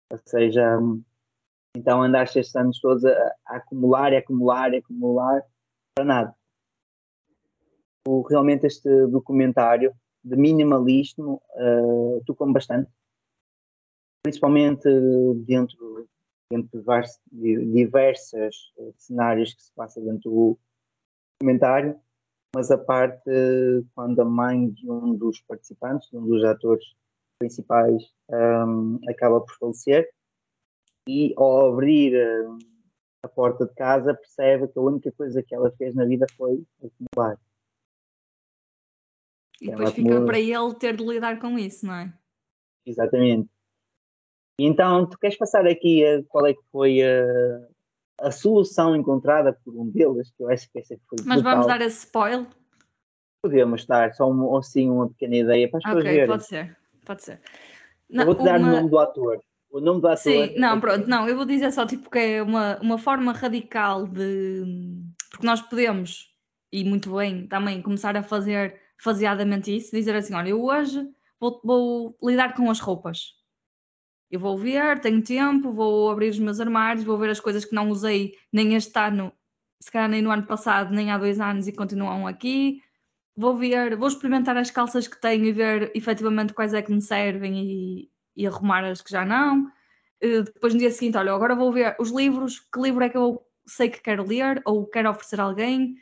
Ou 0.09 0.19
seja, 0.25 0.79
então 1.75 2.01
andaste 2.01 2.39
estes 2.39 2.55
anos 2.55 2.79
todos 2.79 3.03
a, 3.03 3.35
a 3.45 3.57
acumular 3.57 4.13
e 4.13 4.17
acumular 4.17 4.73
e 4.73 4.77
acumular 4.77 5.43
para 5.95 6.05
nada. 6.05 6.35
O, 8.07 8.21
realmente 8.21 8.65
este 8.65 9.07
documentário 9.07 9.93
de 10.23 10.37
minimalismo 10.37 11.41
uh, 11.55 12.23
tocou-me 12.25 12.53
bastante 12.53 12.89
principalmente 14.27 14.89
dentro, 15.45 16.05
dentro 16.51 16.83
de 17.31 17.65
diversos 17.73 18.73
eh, 18.77 18.91
cenários 18.97 19.53
que 19.53 19.63
se 19.63 19.71
passa 19.73 20.01
dentro 20.01 20.29
do 20.29 20.59
documentário, 21.39 21.97
mas 22.53 22.69
a 22.69 22.77
parte 22.77 23.31
quando 23.95 24.21
a 24.21 24.25
mãe 24.25 24.69
de 24.69 24.89
um 24.91 25.15
dos 25.15 25.39
participantes, 25.41 26.09
de 26.09 26.17
um 26.17 26.27
dos 26.27 26.43
atores 26.43 26.83
principais, 27.39 28.03
um, 28.29 28.99
acaba 29.07 29.39
por 29.39 29.55
falecer 29.57 30.09
e 31.07 31.33
ao 31.37 31.71
abrir 31.71 32.13
uh, 32.13 32.57
a 33.23 33.29
porta 33.29 33.65
de 33.65 33.73
casa 33.75 34.13
percebe 34.13 34.67
que 34.67 34.77
a 34.77 34.81
única 34.81 35.11
coisa 35.13 35.41
que 35.41 35.55
ela 35.55 35.71
fez 35.77 35.95
na 35.95 36.03
vida 36.03 36.25
foi 36.35 36.65
acumular. 36.83 37.39
E 39.61 39.69
depois 39.69 39.93
fica 39.93 40.25
para 40.25 40.39
ele 40.39 40.75
ter 40.75 40.97
de 40.97 41.05
lidar 41.05 41.39
com 41.39 41.57
isso, 41.57 41.85
não 41.85 41.93
é? 41.93 42.13
Exatamente. 42.85 43.56
Então, 44.59 45.05
tu 45.05 45.17
queres 45.19 45.37
passar 45.37 45.67
aqui 45.67 46.03
a, 46.03 46.23
qual 46.23 46.47
é 46.47 46.53
que 46.53 46.61
foi 46.71 47.01
a, 47.03 48.27
a 48.27 48.31
solução 48.31 48.95
encontrada 48.95 49.53
por 49.63 49.75
um 49.75 49.87
deles, 49.89 50.31
que 50.35 50.43
eu 50.43 50.49
acho 50.49 50.69
que 50.71 50.79
essa 50.79 50.97
foi 51.07 51.19
Mas 51.25 51.41
brutal. 51.41 51.51
vamos 51.51 51.67
dar 51.67 51.81
esse 51.81 52.05
spoiler? 52.05 52.47
Podemos 53.41 53.85
dar 53.85 54.13
só 54.13 54.29
um, 54.29 54.57
assim 54.57 54.89
uma 54.89 55.07
pequena 55.09 55.35
ideia 55.35 55.69
para 55.69 55.77
as 55.77 55.83
pessoas 55.83 56.03
verem. 56.03 56.27
pode 56.27 56.45
ser, 56.45 56.77
pode 57.05 57.23
ser. 57.23 57.39
Não, 58.09 58.25
vou-te 58.25 58.43
dar 58.43 58.59
uma... 58.59 58.69
o 58.69 58.71
nome 58.71 58.89
do 58.89 58.99
ator. 58.99 59.39
O 59.69 59.79
nome 59.79 60.01
do 60.01 60.07
ator. 60.07 60.17
Sim, 60.17 60.41
é 60.41 60.59
não, 60.59 60.79
pronto, 60.79 61.07
não, 61.07 61.27
eu 61.27 61.35
vou 61.35 61.45
dizer 61.45 61.71
só 61.71 61.85
tipo 61.85 62.09
que 62.09 62.17
é 62.17 62.41
uma, 62.41 62.79
uma 62.81 62.97
forma 62.97 63.31
radical 63.33 64.07
de. 64.07 64.63
Porque 65.29 65.45
nós 65.45 65.61
podemos, 65.61 66.33
e 66.71 66.83
muito 66.83 67.15
bem, 67.15 67.45
também 67.47 67.81
começar 67.81 68.17
a 68.17 68.23
fazer 68.23 68.81
faseadamente 68.97 69.75
isso, 69.75 69.95
dizer 69.95 70.15
assim: 70.15 70.33
olha, 70.33 70.49
eu 70.49 70.63
hoje 70.63 71.07
vou, 71.39 71.61
vou 71.63 72.17
lidar 72.23 72.55
com 72.55 72.71
as 72.71 72.79
roupas 72.79 73.36
eu 74.29 74.39
vou 74.39 74.57
ver, 74.57 74.99
tenho 74.99 75.23
tempo, 75.23 75.71
vou 75.71 76.09
abrir 76.09 76.29
os 76.29 76.39
meus 76.39 76.59
armários, 76.59 77.05
vou 77.05 77.17
ver 77.17 77.29
as 77.29 77.39
coisas 77.39 77.63
que 77.63 77.73
não 77.73 77.89
usei 77.89 78.33
nem 78.51 78.75
este 78.75 78.97
ano, 78.99 79.31
se 79.81 79.91
calhar 79.91 80.09
nem 80.09 80.21
no 80.21 80.31
ano 80.31 80.45
passado, 80.45 80.93
nem 80.93 81.11
há 81.11 81.17
dois 81.17 81.39
anos 81.39 81.67
e 81.67 81.71
continuam 81.71 82.27
aqui. 82.27 82.81
Vou 83.35 83.55
ver, 83.55 83.95
vou 83.95 84.07
experimentar 84.07 84.57
as 84.57 84.71
calças 84.71 85.07
que 85.07 85.19
tenho 85.21 85.45
e 85.45 85.51
ver 85.51 85.91
efetivamente 85.95 86.53
quais 86.53 86.73
é 86.73 86.81
que 86.81 86.91
me 86.91 87.01
servem 87.01 87.53
e, 87.57 88.11
e 88.35 88.47
arrumar 88.47 88.83
as 88.83 89.01
que 89.01 89.11
já 89.11 89.23
não. 89.23 89.65
Uh, 90.23 90.43
depois 90.43 90.73
no 90.73 90.79
dia 90.79 90.91
seguinte, 90.91 91.17
olha, 91.17 91.31
agora 91.33 91.55
vou 91.55 91.71
ver 91.71 91.95
os 91.99 92.11
livros, 92.11 92.59
que 92.59 92.81
livro 92.81 93.03
é 93.03 93.09
que 93.09 93.17
eu 93.17 93.41
sei 93.67 93.89
que 93.89 94.01
quero 94.01 94.25
ler 94.25 94.61
ou 94.65 94.87
quero 94.87 95.09
oferecer 95.09 95.39
a 95.39 95.43
alguém. 95.43 95.95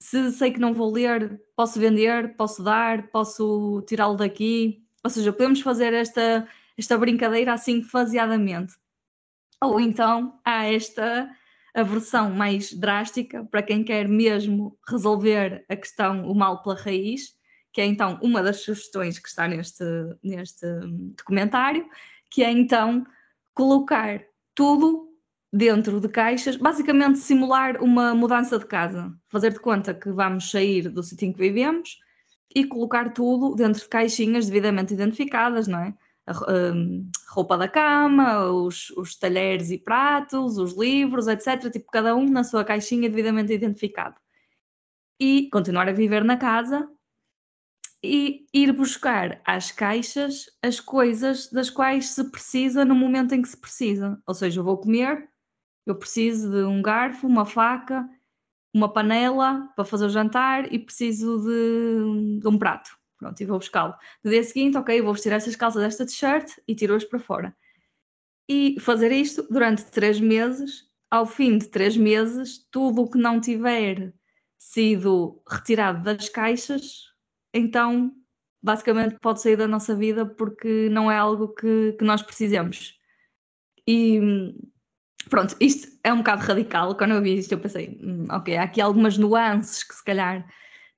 Se 0.00 0.32
sei 0.32 0.50
que 0.50 0.60
não 0.60 0.74
vou 0.74 0.92
ler, 0.92 1.40
posso 1.56 1.78
vender, 1.78 2.36
posso 2.36 2.62
dar, 2.62 3.08
posso 3.10 3.82
tirá-lo 3.86 4.16
daqui. 4.16 4.84
Ou 5.04 5.10
seja, 5.10 5.32
podemos 5.32 5.60
fazer 5.60 5.94
esta 5.94 6.48
esta 6.76 6.98
brincadeira 6.98 7.52
assim 7.52 7.82
faseadamente. 7.82 8.74
Ou 9.62 9.80
então 9.80 10.38
há 10.44 10.64
esta 10.66 11.30
a 11.74 11.82
versão 11.82 12.30
mais 12.30 12.72
drástica 12.72 13.44
para 13.44 13.62
quem 13.62 13.82
quer 13.82 14.06
mesmo 14.08 14.78
resolver 14.88 15.64
a 15.68 15.74
questão, 15.74 16.24
o 16.30 16.34
mal 16.34 16.62
pela 16.62 16.76
raiz, 16.76 17.34
que 17.72 17.80
é 17.80 17.84
então 17.84 18.18
uma 18.22 18.42
das 18.42 18.60
sugestões 18.60 19.18
que 19.18 19.28
está 19.28 19.48
neste, 19.48 19.84
neste 20.22 20.64
documentário, 21.16 21.84
que 22.30 22.44
é 22.44 22.50
então 22.50 23.04
colocar 23.52 24.22
tudo 24.54 25.08
dentro 25.52 26.00
de 26.00 26.08
caixas, 26.08 26.56
basicamente 26.56 27.18
simular 27.18 27.82
uma 27.82 28.14
mudança 28.14 28.58
de 28.58 28.66
casa, 28.66 29.12
fazer 29.28 29.52
de 29.52 29.60
conta 29.60 29.92
que 29.92 30.10
vamos 30.10 30.50
sair 30.50 30.88
do 30.88 31.02
sítio 31.02 31.26
em 31.26 31.32
que 31.32 31.38
vivemos 31.38 31.98
e 32.54 32.64
colocar 32.64 33.12
tudo 33.12 33.54
dentro 33.56 33.80
de 33.80 33.88
caixinhas 33.88 34.46
devidamente 34.46 34.94
identificadas, 34.94 35.66
não 35.66 35.80
é? 35.80 35.94
A 36.26 36.72
um, 36.72 37.10
roupa 37.28 37.56
da 37.56 37.68
cama, 37.68 38.46
os, 38.46 38.90
os 38.90 39.16
talheres 39.16 39.70
e 39.70 39.78
pratos, 39.78 40.56
os 40.58 40.76
livros, 40.76 41.28
etc. 41.28 41.70
Tipo, 41.70 41.90
cada 41.90 42.14
um 42.16 42.28
na 42.28 42.44
sua 42.44 42.64
caixinha 42.64 43.08
devidamente 43.10 43.52
identificado. 43.52 44.16
E 45.20 45.48
continuar 45.50 45.88
a 45.88 45.92
viver 45.92 46.24
na 46.24 46.36
casa 46.36 46.88
e 48.02 48.46
ir 48.52 48.72
buscar 48.72 49.40
às 49.46 49.72
caixas 49.72 50.46
as 50.62 50.78
coisas 50.78 51.50
das 51.50 51.70
quais 51.70 52.10
se 52.10 52.30
precisa 52.30 52.84
no 52.84 52.94
momento 52.94 53.34
em 53.34 53.40
que 53.40 53.48
se 53.48 53.56
precisa. 53.56 54.20
Ou 54.26 54.34
seja, 54.34 54.60
eu 54.60 54.64
vou 54.64 54.78
comer, 54.78 55.28
eu 55.86 55.94
preciso 55.94 56.50
de 56.50 56.64
um 56.64 56.82
garfo, 56.82 57.26
uma 57.26 57.46
faca, 57.46 58.06
uma 58.74 58.92
panela 58.92 59.68
para 59.74 59.84
fazer 59.84 60.06
o 60.06 60.10
jantar 60.10 60.72
e 60.72 60.78
preciso 60.78 61.38
de, 61.38 62.40
de 62.40 62.48
um 62.48 62.58
prato. 62.58 62.90
Pronto, 63.24 63.40
e 63.40 63.46
vou 63.46 63.58
buscá-lo. 63.58 63.94
No 64.22 64.30
dia 64.30 64.44
seguinte, 64.44 64.76
ok, 64.76 65.00
vou 65.00 65.14
vestir 65.14 65.32
essas 65.32 65.56
calças 65.56 65.82
desta 65.82 66.04
t-shirt 66.04 66.58
e 66.68 66.74
tiro-as 66.74 67.04
para 67.04 67.18
fora. 67.18 67.56
E 68.46 68.78
fazer 68.78 69.10
isto 69.12 69.46
durante 69.50 69.86
três 69.86 70.20
meses. 70.20 70.86
Ao 71.10 71.24
fim 71.24 71.56
de 71.56 71.68
três 71.68 71.96
meses, 71.96 72.68
tudo 72.70 73.00
o 73.00 73.10
que 73.10 73.16
não 73.16 73.40
tiver 73.40 74.12
sido 74.58 75.42
retirado 75.48 76.02
das 76.02 76.28
caixas, 76.28 77.04
então 77.54 78.12
basicamente 78.62 79.16
pode 79.20 79.40
sair 79.40 79.56
da 79.56 79.68
nossa 79.68 79.94
vida 79.94 80.26
porque 80.26 80.90
não 80.90 81.10
é 81.10 81.16
algo 81.16 81.54
que, 81.54 81.92
que 81.98 82.04
nós 82.04 82.20
precisamos. 82.20 82.98
E 83.86 84.20
pronto, 85.30 85.56
isto 85.60 85.88
é 86.04 86.12
um 86.12 86.18
bocado 86.18 86.42
radical. 86.42 86.94
Quando 86.94 87.14
eu 87.14 87.22
vi 87.22 87.38
isto, 87.38 87.52
eu 87.52 87.60
pensei, 87.60 87.98
hum, 88.02 88.26
ok, 88.30 88.56
há 88.58 88.64
aqui 88.64 88.82
algumas 88.82 89.16
nuances 89.16 89.82
que 89.82 89.94
se 89.94 90.04
calhar 90.04 90.46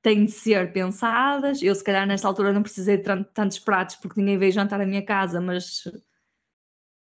têm 0.06 0.24
de 0.24 0.30
ser 0.30 0.72
pensadas. 0.72 1.60
Eu, 1.60 1.74
se 1.74 1.82
calhar, 1.82 2.06
nesta 2.06 2.28
altura 2.28 2.52
não 2.52 2.62
precisei 2.62 2.96
de 2.96 3.24
tantos 3.34 3.58
pratos 3.58 3.96
porque 3.96 4.20
ninguém 4.20 4.38
veio 4.38 4.52
jantar 4.52 4.80
à 4.80 4.86
minha 4.86 5.04
casa, 5.04 5.40
mas 5.40 5.82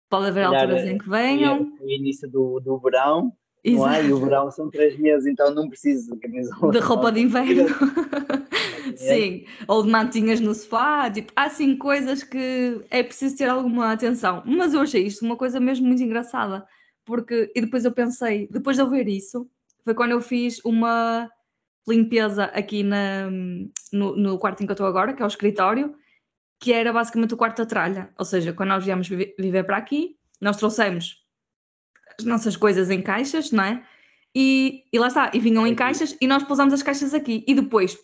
pode 0.08 0.28
haver 0.28 0.44
calhar, 0.44 0.62
alturas 0.62 0.88
em 0.88 0.96
que 0.96 1.10
venham. 1.10 1.72
O 1.80 1.90
início 1.90 2.30
do, 2.30 2.60
do 2.60 2.78
verão, 2.78 3.32
Exato. 3.64 3.88
não 3.88 3.92
é? 3.92 4.06
E 4.06 4.12
o 4.12 4.20
verão 4.20 4.48
são 4.48 4.70
três 4.70 4.96
meses, 4.96 5.26
então 5.26 5.52
não 5.52 5.68
preciso 5.68 6.14
de, 6.14 6.70
de 6.70 6.78
roupa 6.78 7.10
de 7.10 7.20
inverno. 7.20 7.64
Sim, 8.94 9.44
ou 9.66 9.82
de 9.82 9.90
mantinhas 9.90 10.38
no 10.38 10.54
sofá, 10.54 11.10
tipo, 11.10 11.32
há 11.34 11.48
sim 11.48 11.76
coisas 11.76 12.22
que 12.22 12.80
é 12.90 13.02
preciso 13.02 13.36
ter 13.36 13.48
alguma 13.48 13.90
atenção. 13.90 14.40
Mas 14.46 14.72
eu 14.72 14.82
achei 14.82 15.04
isto 15.04 15.24
uma 15.24 15.36
coisa 15.36 15.58
mesmo 15.58 15.84
muito 15.84 16.02
engraçada, 16.02 16.64
porque, 17.04 17.50
e 17.56 17.60
depois 17.60 17.84
eu 17.84 17.90
pensei, 17.90 18.46
depois 18.52 18.76
de 18.76 18.82
eu 18.82 18.88
ver 18.88 19.08
isso, 19.08 19.50
foi 19.82 19.94
quando 19.94 20.12
eu 20.12 20.20
fiz 20.20 20.60
uma 20.64 21.28
limpeza 21.88 22.44
aqui 22.46 22.82
na, 22.82 23.30
no, 23.92 24.16
no 24.16 24.38
quarto 24.38 24.62
em 24.62 24.66
que 24.66 24.72
eu 24.72 24.74
estou 24.74 24.86
agora, 24.86 25.12
que 25.12 25.22
é 25.22 25.24
o 25.24 25.28
escritório, 25.28 25.94
que 26.60 26.72
era 26.72 26.92
basicamente 26.92 27.34
o 27.34 27.36
quarto 27.36 27.58
da 27.58 27.66
tralha. 27.66 28.10
Ou 28.18 28.24
seja, 28.24 28.52
quando 28.52 28.70
nós 28.70 28.84
viemos 28.84 29.08
viver 29.08 29.64
para 29.64 29.76
aqui, 29.76 30.16
nós 30.40 30.56
trouxemos 30.56 31.24
as 32.18 32.24
nossas 32.24 32.56
coisas 32.56 32.90
em 32.90 33.02
caixas, 33.02 33.50
não 33.50 33.64
é? 33.64 33.84
E, 34.34 34.84
e 34.92 34.98
lá 34.98 35.08
está, 35.08 35.30
e 35.32 35.38
vinham 35.38 35.66
em 35.66 35.74
caixas 35.74 36.16
e 36.20 36.26
nós 36.26 36.42
pusemos 36.42 36.74
as 36.74 36.82
caixas 36.82 37.14
aqui. 37.14 37.44
E 37.46 37.54
depois, 37.54 37.98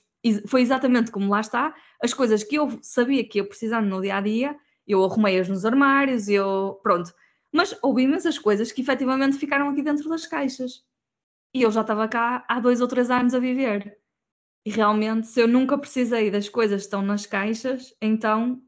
foi 0.46 0.62
exatamente 0.62 1.10
como 1.10 1.30
lá 1.30 1.40
está, 1.40 1.74
as 2.02 2.14
coisas 2.14 2.44
que 2.44 2.56
eu 2.56 2.78
sabia 2.82 3.26
que 3.26 3.40
eu 3.40 3.46
precisava 3.46 3.84
no 3.84 4.00
dia 4.00 4.16
a 4.16 4.20
dia, 4.20 4.56
eu 4.86 5.04
arrumei-as 5.04 5.48
nos 5.48 5.64
armários, 5.64 6.28
eu. 6.28 6.78
Pronto. 6.82 7.12
Mas 7.52 7.76
houve 7.82 8.02
imensas 8.02 8.38
coisas 8.38 8.70
que 8.70 8.82
efetivamente 8.82 9.36
ficaram 9.36 9.68
aqui 9.68 9.82
dentro 9.82 10.08
das 10.08 10.26
caixas. 10.26 10.84
E 11.54 11.62
eu 11.62 11.70
já 11.70 11.80
estava 11.80 12.08
cá 12.08 12.44
há 12.48 12.60
dois 12.60 12.80
ou 12.80 12.88
três 12.88 13.10
anos 13.10 13.34
a 13.34 13.38
viver. 13.38 13.98
E 14.64 14.70
realmente, 14.70 15.26
se 15.26 15.40
eu 15.40 15.48
nunca 15.48 15.78
precisei 15.78 16.30
das 16.30 16.48
coisas 16.48 16.82
que 16.82 16.86
estão 16.86 17.02
nas 17.02 17.26
caixas, 17.26 17.94
então 18.00 18.62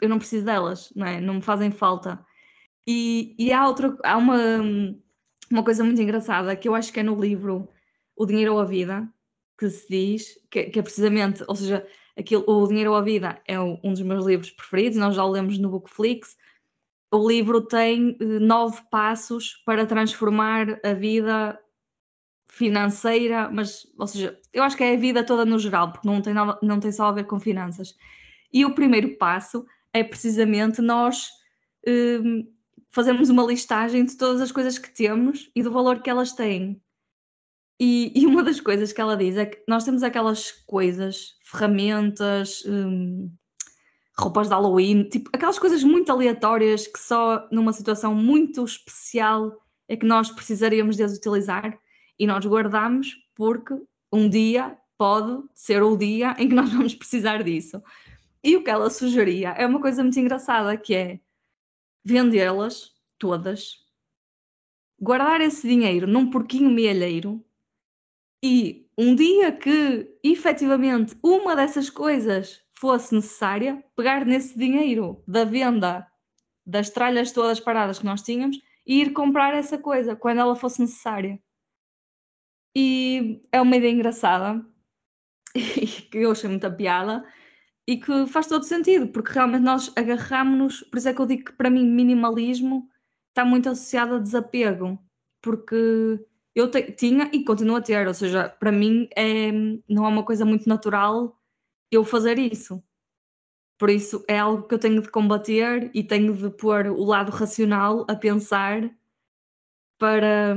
eu 0.00 0.08
não 0.08 0.18
preciso 0.18 0.44
delas, 0.44 0.92
não 0.94 1.06
é? 1.06 1.20
Não 1.20 1.34
me 1.34 1.42
fazem 1.42 1.70
falta. 1.70 2.24
E, 2.86 3.34
e 3.38 3.52
há, 3.52 3.66
outra, 3.66 3.96
há 4.04 4.16
uma, 4.16 4.38
uma 5.50 5.64
coisa 5.64 5.82
muito 5.82 6.00
engraçada 6.00 6.54
que 6.54 6.68
eu 6.68 6.74
acho 6.74 6.92
que 6.92 7.00
é 7.00 7.02
no 7.02 7.20
livro 7.20 7.68
O 8.14 8.24
Dinheiro 8.26 8.54
ou 8.54 8.60
a 8.60 8.64
Vida, 8.64 9.08
que 9.58 9.68
se 9.68 9.88
diz, 9.88 10.38
que, 10.50 10.64
que 10.64 10.78
é 10.78 10.82
precisamente, 10.82 11.42
ou 11.48 11.56
seja, 11.56 11.86
aquilo, 12.16 12.44
O 12.46 12.66
Dinheiro 12.68 12.92
ou 12.92 12.96
a 12.96 13.02
Vida 13.02 13.42
é 13.46 13.60
um 13.60 13.92
dos 13.92 14.02
meus 14.02 14.24
livros 14.24 14.50
preferidos, 14.50 14.98
nós 14.98 15.16
já 15.16 15.24
o 15.24 15.30
lemos 15.30 15.58
no 15.58 15.70
Bookflix. 15.70 16.36
O 17.10 17.26
livro 17.26 17.60
tem 17.62 18.16
eh, 18.20 18.24
nove 18.24 18.82
passos 18.90 19.62
para 19.64 19.86
transformar 19.86 20.80
a 20.84 20.92
vida 20.92 21.58
financeira, 22.56 23.50
mas, 23.52 23.86
ou 23.98 24.06
seja, 24.06 24.40
eu 24.50 24.62
acho 24.62 24.74
que 24.78 24.82
é 24.82 24.94
a 24.94 24.96
vida 24.96 25.22
toda 25.22 25.44
no 25.44 25.58
geral, 25.58 25.92
porque 25.92 26.08
não 26.08 26.22
tem, 26.22 26.32
nada, 26.32 26.58
não 26.62 26.80
tem 26.80 26.90
só 26.90 27.08
a 27.08 27.12
ver 27.12 27.24
com 27.24 27.38
finanças. 27.38 27.94
E 28.50 28.64
o 28.64 28.74
primeiro 28.74 29.14
passo 29.18 29.66
é 29.92 30.02
precisamente 30.02 30.80
nós 30.80 31.28
um, 31.86 32.50
fazermos 32.90 33.28
uma 33.28 33.42
listagem 33.42 34.06
de 34.06 34.16
todas 34.16 34.40
as 34.40 34.50
coisas 34.50 34.78
que 34.78 34.90
temos 34.90 35.50
e 35.54 35.62
do 35.62 35.70
valor 35.70 36.00
que 36.00 36.08
elas 36.08 36.32
têm. 36.32 36.80
E, 37.78 38.10
e 38.18 38.24
uma 38.24 38.42
das 38.42 38.58
coisas 38.58 38.90
que 38.90 39.02
ela 39.02 39.18
diz 39.18 39.36
é 39.36 39.44
que 39.44 39.62
nós 39.68 39.84
temos 39.84 40.02
aquelas 40.02 40.50
coisas, 40.50 41.36
ferramentas, 41.44 42.64
um, 42.66 43.30
roupas 44.18 44.48
de 44.48 44.54
Halloween, 44.54 45.10
tipo, 45.10 45.28
aquelas 45.30 45.58
coisas 45.58 45.84
muito 45.84 46.10
aleatórias 46.10 46.86
que 46.86 46.98
só 46.98 47.46
numa 47.52 47.74
situação 47.74 48.14
muito 48.14 48.64
especial 48.64 49.54
é 49.86 49.94
que 49.94 50.06
nós 50.06 50.30
precisaríamos 50.30 50.96
de 50.96 51.02
as 51.02 51.14
utilizar 51.14 51.78
e 52.18 52.26
nós 52.26 52.44
guardamos 52.44 53.16
porque 53.34 53.74
um 54.12 54.28
dia 54.28 54.76
pode 54.98 55.42
ser 55.54 55.82
o 55.82 55.96
dia 55.96 56.34
em 56.38 56.48
que 56.48 56.54
nós 56.54 56.70
vamos 56.72 56.94
precisar 56.94 57.42
disso. 57.42 57.82
E 58.42 58.56
o 58.56 58.62
que 58.62 58.70
ela 58.70 58.90
sugeria 58.90 59.50
é 59.50 59.66
uma 59.66 59.80
coisa 59.80 60.02
muito 60.02 60.18
engraçada, 60.18 60.76
que 60.76 60.94
é 60.94 61.20
vendê-las 62.04 62.92
todas, 63.18 63.84
guardar 65.00 65.40
esse 65.40 65.66
dinheiro 65.66 66.06
num 66.06 66.30
porquinho 66.30 66.70
mealheiro 66.70 67.44
e 68.42 68.88
um 68.96 69.14
dia 69.14 69.52
que 69.52 70.08
efetivamente 70.22 71.16
uma 71.22 71.56
dessas 71.56 71.90
coisas 71.90 72.62
fosse 72.78 73.14
necessária, 73.14 73.84
pegar 73.96 74.24
nesse 74.24 74.56
dinheiro 74.56 75.22
da 75.26 75.44
venda 75.44 76.06
das 76.64 76.90
tralhas 76.90 77.32
todas 77.32 77.60
paradas 77.60 77.98
que 77.98 78.04
nós 78.04 78.22
tínhamos 78.22 78.58
e 78.86 79.00
ir 79.00 79.12
comprar 79.12 79.54
essa 79.54 79.78
coisa 79.78 80.14
quando 80.14 80.38
ela 80.38 80.54
fosse 80.54 80.80
necessária. 80.80 81.40
E 82.78 83.40
é 83.50 83.58
uma 83.58 83.74
ideia 83.74 83.90
engraçada 83.90 84.62
e 85.54 85.86
que 86.12 86.18
eu 86.18 86.32
achei 86.32 86.50
muita 86.50 86.70
piada 86.70 87.24
e 87.88 87.96
que 87.96 88.26
faz 88.26 88.48
todo 88.48 88.64
sentido, 88.64 89.08
porque 89.08 89.32
realmente 89.32 89.62
nós 89.62 89.90
agarramos-nos, 89.96 90.82
por 90.82 90.98
isso 90.98 91.08
é 91.08 91.14
que 91.14 91.20
eu 91.22 91.26
digo 91.26 91.44
que 91.46 91.52
para 91.52 91.70
mim 91.70 91.86
minimalismo 91.86 92.86
está 93.30 93.46
muito 93.46 93.70
associado 93.70 94.16
a 94.16 94.18
desapego, 94.18 94.98
porque 95.40 96.20
eu 96.54 96.70
te, 96.70 96.92
tinha 96.92 97.30
e 97.32 97.44
continuo 97.44 97.76
a 97.76 97.80
ter, 97.80 98.06
ou 98.06 98.12
seja, 98.12 98.46
para 98.46 98.70
mim 98.70 99.08
é, 99.16 99.50
não 99.88 100.04
é 100.04 100.08
uma 100.08 100.24
coisa 100.24 100.44
muito 100.44 100.68
natural 100.68 101.40
eu 101.90 102.04
fazer 102.04 102.38
isso. 102.38 102.82
Por 103.78 103.88
isso 103.88 104.22
é 104.28 104.38
algo 104.38 104.68
que 104.68 104.74
eu 104.74 104.78
tenho 104.78 105.00
de 105.00 105.10
combater 105.10 105.90
e 105.94 106.04
tenho 106.04 106.34
de 106.34 106.50
pôr 106.50 106.88
o 106.88 107.04
lado 107.04 107.30
racional 107.32 108.04
a 108.06 108.14
pensar 108.14 108.90
para, 109.98 110.56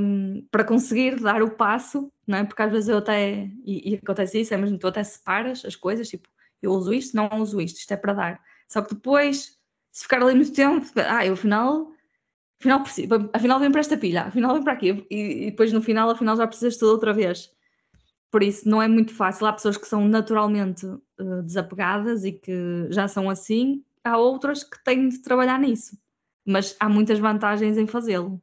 para 0.50 0.64
conseguir 0.64 1.20
dar 1.20 1.42
o 1.42 1.50
passo, 1.50 2.12
não 2.26 2.38
é? 2.38 2.44
Porque 2.44 2.62
às 2.62 2.70
vezes 2.70 2.88
eu 2.88 2.98
até, 2.98 3.50
e, 3.64 3.92
e 3.92 3.94
acontece 3.96 4.40
isso, 4.40 4.54
é 4.54 4.56
mesmo, 4.56 4.78
tu 4.78 4.86
até 4.86 5.02
separas 5.02 5.64
as 5.64 5.76
coisas, 5.76 6.08
tipo, 6.08 6.28
eu 6.62 6.72
uso 6.72 6.92
isto, 6.92 7.16
não 7.16 7.28
uso 7.40 7.60
isto, 7.60 7.78
isto 7.78 7.92
é 7.92 7.96
para 7.96 8.12
dar. 8.12 8.40
Só 8.68 8.82
que 8.82 8.94
depois, 8.94 9.58
se 9.90 10.02
ficar 10.02 10.22
ali 10.22 10.34
muito 10.34 10.52
tempo, 10.52 10.86
ah, 10.96 11.24
eu 11.26 11.32
afinal, 11.34 11.90
afinal, 12.60 12.82
preciso, 12.82 13.08
afinal 13.32 13.58
vem 13.60 13.70
para 13.70 13.80
esta 13.80 13.96
pilha, 13.96 14.24
afinal 14.24 14.54
vem 14.54 14.62
para 14.62 14.74
aqui, 14.74 15.06
e, 15.10 15.46
e 15.46 15.50
depois 15.50 15.72
no 15.72 15.82
final, 15.82 16.10
afinal 16.10 16.36
já 16.36 16.46
precisas 16.46 16.76
tudo 16.76 16.92
outra 16.92 17.12
vez. 17.12 17.50
Por 18.30 18.42
isso, 18.42 18.68
não 18.68 18.80
é 18.80 18.86
muito 18.86 19.12
fácil. 19.12 19.46
Há 19.46 19.52
pessoas 19.52 19.76
que 19.76 19.88
são 19.88 20.06
naturalmente 20.06 20.86
uh, 20.86 21.42
desapegadas 21.42 22.24
e 22.24 22.30
que 22.32 22.86
já 22.90 23.08
são 23.08 23.28
assim, 23.28 23.84
há 24.04 24.16
outras 24.16 24.62
que 24.62 24.82
têm 24.84 25.08
de 25.08 25.18
trabalhar 25.20 25.58
nisso. 25.58 25.98
Mas 26.46 26.76
há 26.78 26.88
muitas 26.88 27.18
vantagens 27.18 27.76
em 27.76 27.88
fazê-lo. 27.88 28.40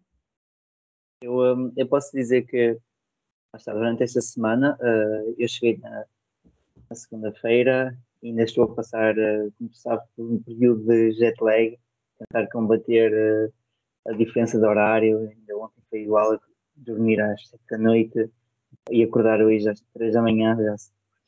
Eu, 1.21 1.39
um, 1.39 1.73
eu 1.75 1.87
posso 1.87 2.11
dizer 2.15 2.43
que 2.43 2.77
durante 3.65 4.03
esta 4.03 4.21
semana 4.21 4.77
uh, 4.79 5.35
eu 5.37 5.47
cheguei 5.47 5.77
na, 5.79 6.05
na 6.89 6.95
segunda-feira 6.95 7.97
e 8.21 8.27
ainda 8.27 8.43
estou 8.43 8.65
a 8.65 8.75
passar, 8.75 9.17
uh, 9.17 9.51
como 9.57 9.73
sabe, 9.73 10.03
por 10.15 10.31
um 10.31 10.43
período 10.43 10.85
de 10.85 11.11
jet 11.13 11.35
lag, 11.41 11.77
tentar 12.19 12.47
combater 12.51 13.11
uh, 13.11 14.11
a 14.11 14.13
diferença 14.13 14.59
de 14.59 14.65
horário. 14.65 15.17
Ainda 15.17 15.57
ontem 15.57 15.81
foi 15.89 16.01
igual 16.01 16.39
dormir 16.75 17.19
às 17.19 17.47
7 17.49 17.63
da 17.71 17.77
noite 17.79 18.29
e 18.91 19.03
acordar 19.03 19.41
hoje 19.41 19.67
às 19.67 19.81
3 19.93 20.13
da 20.13 20.21
manhã, 20.21 20.55
já, 20.55 20.75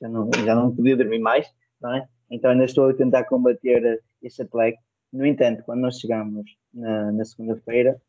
já, 0.02 0.08
não, 0.08 0.30
já 0.46 0.54
não 0.54 0.76
podia 0.76 0.96
dormir 0.96 1.20
mais, 1.20 1.52
não 1.82 1.96
é? 1.96 2.08
Então 2.30 2.52
ainda 2.52 2.66
estou 2.66 2.90
a 2.90 2.94
tentar 2.94 3.24
combater 3.24 4.04
este 4.22 4.44
jet 4.44 4.56
lag. 4.56 4.78
No 5.12 5.26
entanto, 5.26 5.64
quando 5.64 5.80
nós 5.80 6.00
chegamos 6.00 6.56
na, 6.72 7.12
na 7.12 7.26
segunda-feira, 7.26 8.00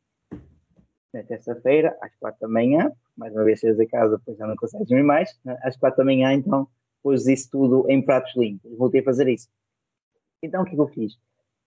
na 1.13 1.23
terça-feira, 1.23 1.97
às 2.01 2.15
quatro 2.17 2.41
da 2.41 2.49
manhã, 2.49 2.93
mais 3.17 3.35
uma 3.35 3.45
vez 3.45 3.59
cheias 3.59 3.79
a 3.79 3.87
casa, 3.87 4.17
depois 4.17 4.37
já 4.37 4.47
não 4.47 4.57
consegues 4.57 4.87
dormir 4.87 5.03
mais, 5.03 5.39
né? 5.45 5.59
às 5.63 5.77
quatro 5.77 5.99
da 5.99 6.05
manhã, 6.05 6.33
então 6.33 6.69
pus 7.03 7.27
isso 7.27 7.51
tudo 7.51 7.91
em 7.91 8.05
pratos 8.05 8.35
limpos, 8.37 8.77
voltei 8.77 9.01
a 9.01 9.05
fazer 9.05 9.29
isso. 9.29 9.49
Então 10.43 10.63
o 10.63 10.65
que, 10.65 10.73
é 10.73 10.75
que 10.75 10.81
eu 10.81 10.89
fiz? 10.89 11.19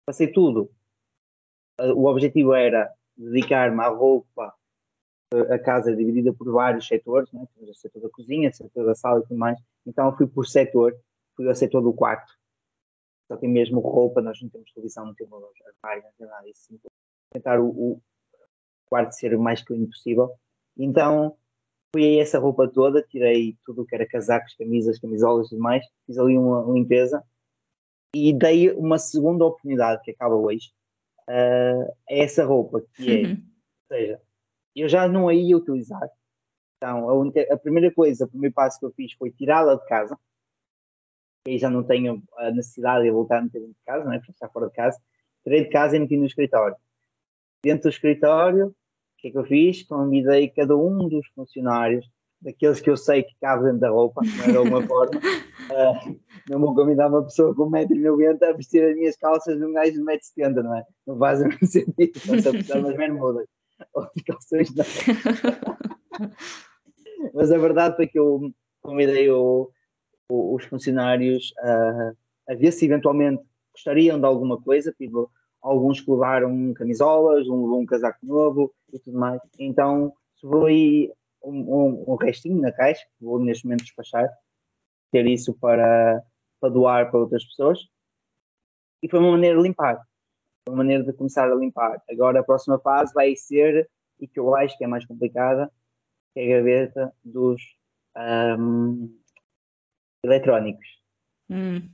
Passei 0.06 0.30
tudo. 0.30 0.70
O 1.96 2.06
objetivo 2.06 2.52
era 2.52 2.92
dedicar-me 3.16 3.80
à 3.80 3.88
roupa, 3.88 4.54
a 5.50 5.58
casa 5.58 5.94
dividida 5.94 6.32
por 6.32 6.50
vários 6.52 6.86
setores, 6.86 7.30
né? 7.32 7.46
temos 7.54 7.70
o 7.70 7.80
setor 7.80 8.02
da 8.02 8.10
cozinha, 8.10 8.50
o 8.50 8.52
setor 8.52 8.84
da 8.84 8.94
sala 8.94 9.20
e 9.20 9.22
tudo 9.22 9.38
mais, 9.38 9.58
então 9.86 10.14
fui 10.16 10.26
por 10.26 10.46
setor, 10.46 10.94
fui 11.36 11.48
ao 11.48 11.54
setor 11.54 11.80
do 11.80 11.92
quarto, 11.92 12.32
só 13.30 13.36
tem 13.36 13.48
mesmo 13.48 13.78
roupa, 13.78 14.20
nós 14.20 14.42
não 14.42 14.48
temos 14.48 14.72
televisão, 14.72 15.06
não 15.06 15.14
temos 15.14 15.40
armário, 15.84 16.02
não 16.02 16.10
temos 16.18 16.32
nada 16.32 16.44
disso. 16.46 16.80
Tentar 17.32 17.60
o, 17.60 17.68
o, 17.68 18.02
quarto 18.90 19.12
ser 19.12 19.34
o 19.34 19.40
mais 19.40 19.62
clean 19.62 19.86
possível. 19.86 20.30
Então 20.76 21.36
fui 21.94 22.18
a 22.18 22.22
essa 22.22 22.38
roupa 22.38 22.68
toda, 22.68 23.02
tirei 23.02 23.56
tudo 23.64 23.82
o 23.82 23.86
que 23.86 23.94
era 23.94 24.06
casacos, 24.06 24.54
camisas, 24.54 24.98
camisolas 24.98 25.50
e 25.50 25.56
demais, 25.56 25.84
fiz 26.06 26.18
ali 26.18 26.36
uma 26.36 26.72
limpeza 26.72 27.24
e 28.14 28.32
dei 28.32 28.70
uma 28.72 28.98
segunda 28.98 29.44
oportunidade 29.44 30.02
que 30.02 30.10
acaba 30.10 30.34
hoje 30.34 30.72
uh, 31.28 31.92
a 32.08 32.14
essa 32.14 32.44
roupa, 32.44 32.82
que 32.94 33.10
é, 33.10 33.26
uhum. 33.26 33.32
ou 33.32 33.96
seja, 33.96 34.20
eu 34.74 34.88
já 34.88 35.08
não 35.08 35.28
a 35.28 35.34
ia 35.34 35.56
utilizar. 35.56 36.08
Então, 36.76 37.08
a, 37.08 37.14
única, 37.14 37.46
a 37.52 37.56
primeira 37.56 37.92
coisa, 37.92 38.24
o 38.24 38.28
primeiro 38.28 38.54
passo 38.54 38.78
que 38.78 38.86
eu 38.86 38.92
fiz 38.92 39.12
foi 39.12 39.30
tirá-la 39.30 39.74
de 39.74 39.86
casa, 39.86 40.18
aí 41.46 41.58
já 41.58 41.70
não 41.70 41.82
tenho 41.84 42.22
a 42.36 42.50
necessidade 42.50 43.04
de 43.04 43.10
voltar 43.10 43.38
a 43.38 43.42
meter 43.42 43.60
dentro 43.60 43.74
de 43.74 43.84
casa, 43.84 44.04
não 44.04 44.12
é? 44.12 44.18
Para 44.18 44.30
estar 44.30 44.48
fora 44.48 44.66
de 44.66 44.72
casa. 44.72 45.00
Tirei 45.44 45.64
de 45.64 45.70
casa 45.70 45.96
e 45.96 46.00
meti 46.00 46.16
no 46.16 46.26
escritório. 46.26 46.76
Dentro 47.62 47.84
do 47.84 47.92
escritório, 47.92 48.74
que 49.20 49.28
é 49.28 49.30
que 49.30 49.38
eu 49.38 49.44
fiz? 49.44 49.82
Convidei 49.84 50.48
cada 50.48 50.76
um 50.76 51.08
dos 51.08 51.26
funcionários, 51.34 52.06
daqueles 52.40 52.80
que 52.80 52.90
eu 52.90 52.96
sei 52.96 53.22
que 53.22 53.34
cabem 53.40 53.78
da 53.78 53.90
roupa, 53.90 54.22
de 54.22 54.56
alguma 54.56 54.82
forma. 54.86 55.20
Uh, 55.20 56.18
não 56.48 56.60
vou 56.60 56.74
convidar 56.74 57.08
uma 57.08 57.22
pessoa 57.22 57.54
com 57.54 57.70
1,90m 57.70 58.42
a 58.42 58.52
vestir 58.52 58.82
as 58.82 58.96
minhas 58.96 59.16
calças 59.16 59.58
de 59.58 59.64
um 59.64 59.72
gajo 59.72 59.92
de 59.92 60.00
1,70m, 60.00 60.62
não 60.62 60.76
é? 60.76 60.84
Não 61.06 61.18
faz 61.18 61.40
o 61.40 61.44
sentido. 61.66 62.12
Posso 62.26 62.48
apostar 62.48 62.78
umas 62.78 62.96
bermudas 62.96 63.46
ou 63.94 64.08
de 64.16 64.24
calções 64.24 64.74
não. 64.74 64.84
Mas 67.34 67.52
a 67.52 67.58
verdade 67.58 67.96
foi 67.96 68.06
que 68.06 68.18
eu 68.18 68.50
convidei 68.82 69.30
o, 69.30 69.70
o, 70.30 70.54
os 70.54 70.64
funcionários 70.64 71.52
a, 71.58 72.12
a 72.48 72.54
ver 72.54 72.72
se 72.72 72.86
eventualmente 72.86 73.42
gostariam 73.72 74.18
de 74.18 74.26
alguma 74.26 74.60
coisa, 74.60 74.92
tipo 74.92 75.30
alguns 75.62 76.00
que 76.00 76.10
levaram 76.10 76.72
camisolas, 76.74 77.46
um 77.48 77.62
levou 77.62 77.80
um 77.80 77.86
casaco 77.86 78.18
novo 78.24 78.72
e 78.92 78.98
tudo 78.98 79.18
mais. 79.18 79.40
Então 79.58 80.12
aí 80.66 81.12
um, 81.42 81.52
um, 81.52 82.12
um, 82.12 82.16
restinho 82.16 82.60
na 82.60 82.72
caixa, 82.72 83.04
que 83.18 83.24
vou 83.24 83.38
neste 83.38 83.64
momento 83.64 83.84
despachar, 83.84 84.28
ter 85.10 85.26
isso 85.26 85.54
para, 85.54 86.22
para 86.60 86.70
doar 86.70 87.10
para 87.10 87.20
outras 87.20 87.44
pessoas. 87.44 87.78
E 89.02 89.08
foi 89.08 89.18
uma 89.18 89.32
maneira 89.32 89.56
de 89.56 89.62
limpar. 89.62 90.00
Uma 90.68 90.78
maneira 90.78 91.02
de 91.02 91.12
começar 91.12 91.50
a 91.50 91.54
limpar. 91.54 92.02
Agora 92.10 92.40
a 92.40 92.44
próxima 92.44 92.78
fase 92.78 93.12
vai 93.14 93.34
ser, 93.36 93.88
e 94.18 94.28
que 94.28 94.38
eu 94.38 94.54
acho 94.54 94.76
que 94.76 94.84
é 94.84 94.86
mais 94.86 95.06
complicada, 95.06 95.70
que 96.32 96.40
é 96.40 96.44
a 96.44 96.58
gaveta 96.58 97.12
dos 97.24 97.60
um, 98.58 99.18
eletrónicos. 100.22 100.86
Hum. 101.48 101.88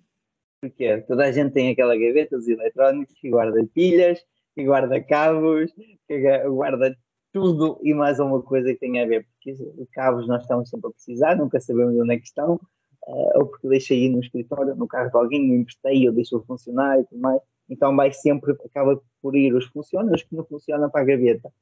Porque 0.60 1.02
toda 1.02 1.24
a 1.24 1.32
gente 1.32 1.52
tem 1.52 1.70
aquela 1.70 1.96
gaveta 1.96 2.36
dos 2.36 2.48
eletrónicos 2.48 3.14
que 3.20 3.30
guarda 3.30 3.66
pilhas, 3.74 4.24
que 4.54 4.64
guarda 4.64 5.02
cabos, 5.02 5.72
que 6.08 6.48
guarda 6.48 6.96
tudo 7.32 7.78
e 7.82 7.92
mais 7.92 8.18
alguma 8.18 8.42
coisa 8.42 8.72
que 8.72 8.80
tenha 8.80 9.04
a 9.04 9.06
ver, 9.06 9.26
porque 9.26 9.52
os 9.52 9.90
cabos 9.90 10.26
nós 10.26 10.40
estamos 10.40 10.70
sempre 10.70 10.88
a 10.88 10.92
precisar, 10.92 11.36
nunca 11.36 11.60
sabemos 11.60 11.94
onde 11.94 12.14
é 12.14 12.18
que 12.18 12.26
estão, 12.26 12.54
uh, 12.54 13.38
ou 13.38 13.46
porque 13.46 13.68
deixei 13.68 14.04
aí 14.04 14.08
no 14.08 14.20
escritório, 14.20 14.74
no 14.74 14.88
carro 14.88 15.10
de 15.10 15.16
alguém, 15.16 15.46
me 15.46 15.56
emprestei, 15.56 16.08
ou 16.08 16.14
deixou 16.14 16.42
funcionar 16.44 16.98
e 16.98 17.04
tudo 17.04 17.20
mais. 17.20 17.42
Então 17.68 17.94
vai 17.94 18.10
sempre, 18.10 18.52
acaba 18.52 18.98
por 19.20 19.36
ir 19.36 19.54
os 19.54 19.66
funcionam, 19.66 20.14
os 20.14 20.22
que 20.22 20.34
não 20.34 20.46
funcionam 20.46 20.88
para 20.88 21.02
a 21.02 21.04
gaveta. 21.04 21.52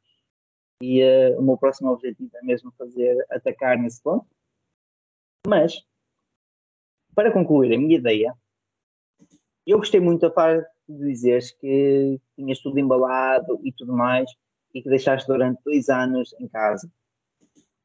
E 0.80 1.02
uh, 1.02 1.40
o 1.40 1.42
meu 1.42 1.56
próximo 1.56 1.90
objetivo 1.90 2.30
é 2.36 2.44
mesmo 2.44 2.72
fazer, 2.78 3.16
atacar 3.30 3.76
nesse 3.76 4.00
ponto. 4.00 4.26
Mas, 5.44 5.84
para 7.16 7.32
concluir 7.32 7.74
a 7.74 7.78
minha 7.78 7.96
ideia, 7.96 8.32
eu 9.66 9.78
gostei 9.78 10.00
muito 10.00 10.20
da 10.20 10.30
parte 10.30 10.68
de 10.88 11.06
dizeres 11.06 11.50
que 11.52 12.20
tinhas 12.36 12.60
tudo 12.60 12.78
embalado 12.78 13.60
e 13.64 13.72
tudo 13.72 13.92
mais, 13.92 14.30
e 14.74 14.82
que 14.82 14.88
deixaste 14.88 15.26
durante 15.26 15.62
dois 15.64 15.88
anos 15.88 16.34
em 16.38 16.48
casa. 16.48 16.90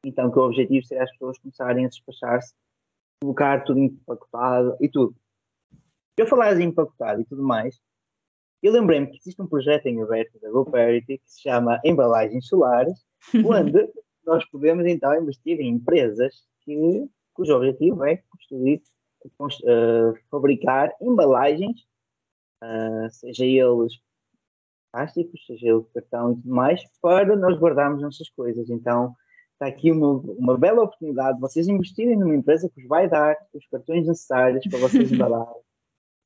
Então, 0.04 0.30
que 0.30 0.38
o 0.38 0.42
objetivo 0.42 0.84
seria 0.84 1.04
as 1.04 1.10
pessoas 1.12 1.38
começarem 1.38 1.84
a 1.84 1.88
despachar-se, 1.88 2.54
colocar 3.22 3.64
tudo 3.64 3.80
empacotado 3.80 4.76
e 4.80 4.88
tudo. 4.88 5.14
Eu 6.16 6.26
falar 6.26 6.58
em 6.60 6.64
empacotado 6.64 7.20
e 7.20 7.24
tudo 7.24 7.42
mais, 7.42 7.80
eu 8.62 8.72
lembrei-me 8.72 9.06
que 9.06 9.16
existe 9.16 9.40
um 9.40 9.46
projeto 9.46 9.86
em 9.86 10.02
aberto 10.02 10.38
da 10.40 10.50
GoParity 10.50 11.18
que 11.18 11.30
se 11.30 11.42
chama 11.42 11.80
Embalagens 11.84 12.46
Solares, 12.46 13.04
onde 13.46 13.90
nós 14.24 14.44
podemos 14.50 14.84
então 14.86 15.14
investir 15.14 15.60
em 15.60 15.68
empresas 15.68 16.46
que, 16.62 17.08
cujo 17.32 17.54
objetivo 17.54 18.04
é 18.04 18.16
construir, 18.28 18.82
uh, 19.24 20.18
fabricar 20.30 20.92
embalagens, 21.00 21.80
uh, 22.62 23.10
seja 23.10 23.44
eles 23.44 23.94
plásticos, 24.92 25.46
seja 25.46 25.68
ele 25.68 25.84
cartão 25.94 26.32
e 26.32 26.34
tudo 26.36 26.54
mais, 26.54 26.82
para 27.00 27.36
nós 27.36 27.58
guardarmos 27.58 28.02
nossas 28.02 28.28
coisas. 28.30 28.68
Então, 28.70 29.14
está 29.52 29.66
aqui 29.66 29.90
uma, 29.92 30.08
uma 30.08 30.58
bela 30.58 30.82
oportunidade 30.82 31.36
de 31.36 31.40
vocês 31.40 31.68
investirem 31.68 32.16
numa 32.16 32.34
empresa 32.34 32.68
que 32.68 32.80
vos 32.80 32.88
vai 32.88 33.08
dar 33.08 33.36
os 33.54 33.66
cartões 33.68 34.06
necessários 34.06 34.66
para 34.68 34.78
vocês 34.78 35.10
embalarem 35.12 35.62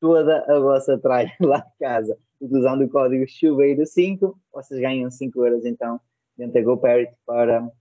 toda 0.00 0.44
a 0.46 0.60
vossa 0.60 0.98
tralha 0.98 1.32
lá 1.40 1.58
de 1.58 1.78
casa. 1.78 2.18
Usando 2.40 2.84
o 2.84 2.88
código 2.90 3.24
chuveiro5, 3.24 4.34
vocês 4.52 4.80
ganham 4.80 5.10
5 5.10 5.46
euros 5.46 5.64
então 5.64 6.00
dentro 6.36 6.54
da 6.54 6.62
GoParity 6.62 7.14
para 7.24 7.64
uh, 7.64 7.72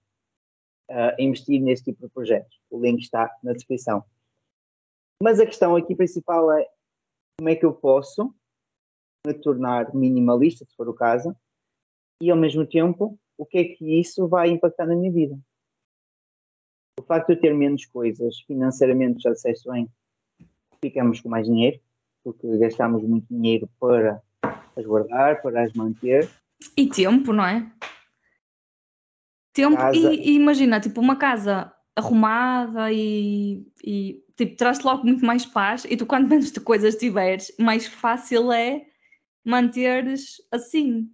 investir 1.20 1.62
neste 1.62 1.92
tipo 1.92 2.08
de 2.08 2.14
projetos. 2.14 2.60
O 2.70 2.80
link 2.80 3.02
está 3.02 3.30
na 3.44 3.52
descrição. 3.52 4.04
Mas 5.24 5.40
a 5.40 5.46
questão 5.46 5.74
aqui 5.74 5.96
principal 5.96 6.52
é 6.52 6.68
como 7.40 7.50
é 7.50 7.56
que 7.56 7.66
eu 7.66 7.72
posso 7.72 8.36
me 9.26 9.34
tornar 9.34 9.96
minimalista, 9.96 10.66
se 10.66 10.76
for 10.76 10.90
o 10.90 10.94
caso, 10.94 11.34
e 12.22 12.30
ao 12.30 12.36
mesmo 12.36 12.68
tempo, 12.68 13.18
o 13.38 13.46
que 13.46 13.58
é 13.58 13.64
que 13.64 14.02
isso 14.02 14.28
vai 14.28 14.50
impactar 14.50 14.86
na 14.86 14.98
minha 14.98 15.14
vida? 15.14 15.40
O 17.00 17.04
facto 17.04 17.28
de 17.28 17.36
eu 17.36 17.40
ter 17.40 17.54
menos 17.54 17.86
coisas, 17.86 18.42
financeiramente, 18.42 19.24
já 19.24 19.32
disseste 19.32 19.70
bem, 19.70 19.90
ficamos 20.84 21.22
com 21.22 21.30
mais 21.30 21.48
dinheiro, 21.48 21.80
porque 22.22 22.58
gastamos 22.58 23.02
muito 23.02 23.26
dinheiro 23.30 23.70
para 23.80 24.22
as 24.76 24.86
guardar, 24.86 25.42
para 25.42 25.64
as 25.64 25.72
manter. 25.72 26.30
E 26.76 26.90
tempo, 26.90 27.32
não 27.32 27.46
é? 27.46 27.72
Tempo 29.54 29.78
casa... 29.78 29.96
e, 29.96 30.32
e, 30.32 30.36
imagina, 30.36 30.82
tipo, 30.82 31.00
uma 31.00 31.16
casa 31.16 31.74
arrumada 31.96 32.92
e, 32.92 33.66
e 33.82 34.23
tipo, 34.36 34.56
traz-te 34.56 34.84
logo 34.84 35.04
muito 35.04 35.26
mais 35.26 35.46
paz 35.46 35.86
e 35.90 35.96
tu 35.96 36.06
quanto 36.06 36.30
menos 36.30 36.52
de 36.52 36.60
coisas 36.60 36.96
tiveres, 36.96 37.54
mais 37.60 37.88
fácil 37.88 38.52
é 38.52 38.86
manteres 39.46 40.42
assim. 40.52 41.12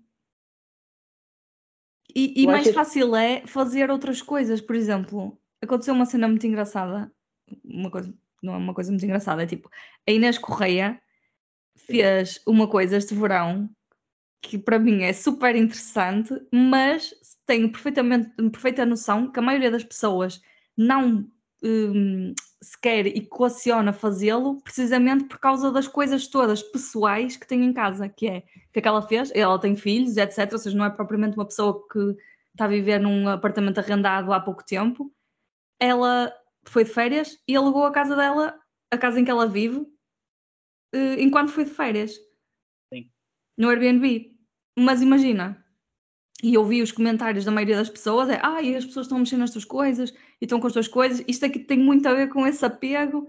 E, 2.16 2.44
e 2.44 2.48
mais 2.48 2.68
que... 2.68 2.74
fácil 2.74 3.16
é 3.16 3.46
fazer 3.46 3.92
outras 3.92 4.22
coisas, 4.22 4.62
por 4.62 4.76
exemplo, 4.76 5.40
aconteceu 5.62 5.94
uma 5.94 6.06
cena 6.06 6.28
muito 6.28 6.46
engraçada, 6.48 7.12
uma 7.64 7.92
coisa, 7.92 8.14
não 8.42 8.54
é 8.54 8.58
uma 8.58 8.74
coisa 8.74 8.92
muito 8.92 9.06
engraçada, 9.06 9.44
é 9.44 9.48
tipo, 9.48 9.70
a 10.08 10.12
Inês 10.12 10.38
Correia 10.38 11.00
fez 11.76 12.42
uma 12.46 12.68
coisa 12.68 12.98
este 12.98 13.14
verão 13.14 13.70
que 14.42 14.58
para 14.58 14.80
mim 14.80 15.04
é 15.04 15.14
super 15.14 15.56
interessante, 15.56 16.34
mas 16.52 17.14
tenho 17.46 17.72
perfeitamente, 17.72 18.30
perfeita 18.52 18.86
noção 18.86 19.32
que 19.32 19.40
a 19.40 19.42
maioria 19.42 19.72
das 19.72 19.84
pessoas 19.84 20.42
não 20.78 21.30
hum, 21.64 22.34
sequer 22.62 23.08
equaciona 23.08 23.94
fazê-lo 23.94 24.62
precisamente 24.62 25.26
por 25.26 25.40
causa 25.40 25.72
das 25.72 25.88
coisas 25.88 26.28
todas 26.28 26.62
pessoais 26.62 27.38
que 27.38 27.48
tem 27.48 27.64
em 27.64 27.74
casa, 27.74 28.10
que 28.10 28.28
é 28.28 28.42
que, 28.72 28.80
é 28.80 28.82
que 28.82 28.88
ela 28.88 29.02
fez, 29.02 29.32
ela 29.34 29.60
tem 29.60 29.76
filhos, 29.76 30.18
etc. 30.18 30.52
Ou 30.52 30.60
seja, 30.60 30.78
não 30.78 30.86
é 30.86 30.90
propriamente 30.90 31.38
uma 31.38 31.46
pessoa 31.46 31.88
que 31.88 32.16
está 32.52 32.66
a 32.66 32.68
viver 32.68 33.00
num 33.00 33.28
apartamento 33.28 33.80
arrendado 33.80 34.32
há 34.34 34.40
pouco 34.40 34.66
tempo. 34.66 35.12
Ela 35.80 36.34
foi 36.68 36.84
de 36.84 36.92
férias 36.92 37.38
e 37.48 37.56
alugou 37.56 37.86
a 37.86 37.92
casa 37.92 38.16
dela, 38.16 38.60
a 38.92 38.98
casa 38.98 39.20
em 39.20 39.26
que 39.26 39.32
ela 39.32 39.48
vive, 39.48 39.86
eh, 40.94 41.22
enquanto 41.22 41.52
foi 41.52 41.64
de 41.64 41.72
férias. 41.72 42.14
Sim. 42.94 43.10
No 43.58 43.70
Airbnb. 43.70 44.36
Mas 44.78 45.02
imagina, 45.02 45.66
e 46.42 46.54
eu 46.54 46.64
vi 46.64 46.82
os 46.82 46.92
comentários 46.92 47.44
da 47.44 47.52
maioria 47.52 47.76
das 47.76 47.90
pessoas, 47.90 48.30
é 48.30 48.40
ah, 48.42 48.60
as 48.60 48.86
pessoas 48.86 49.06
estão 49.06 49.20
mexer 49.20 49.38
nas 49.38 49.52
tuas 49.52 49.66
coisas 49.66 50.12
e 50.42 50.46
estão 50.46 50.60
com 50.60 50.68
as 50.68 50.74
tuas 50.74 50.88
coisas, 50.88 51.24
isto 51.28 51.46
aqui 51.46 51.60
tem 51.60 51.78
muito 51.78 52.08
a 52.08 52.14
ver 52.14 52.30
com 52.30 52.48
esse 52.48 52.66
apego. 52.66 53.28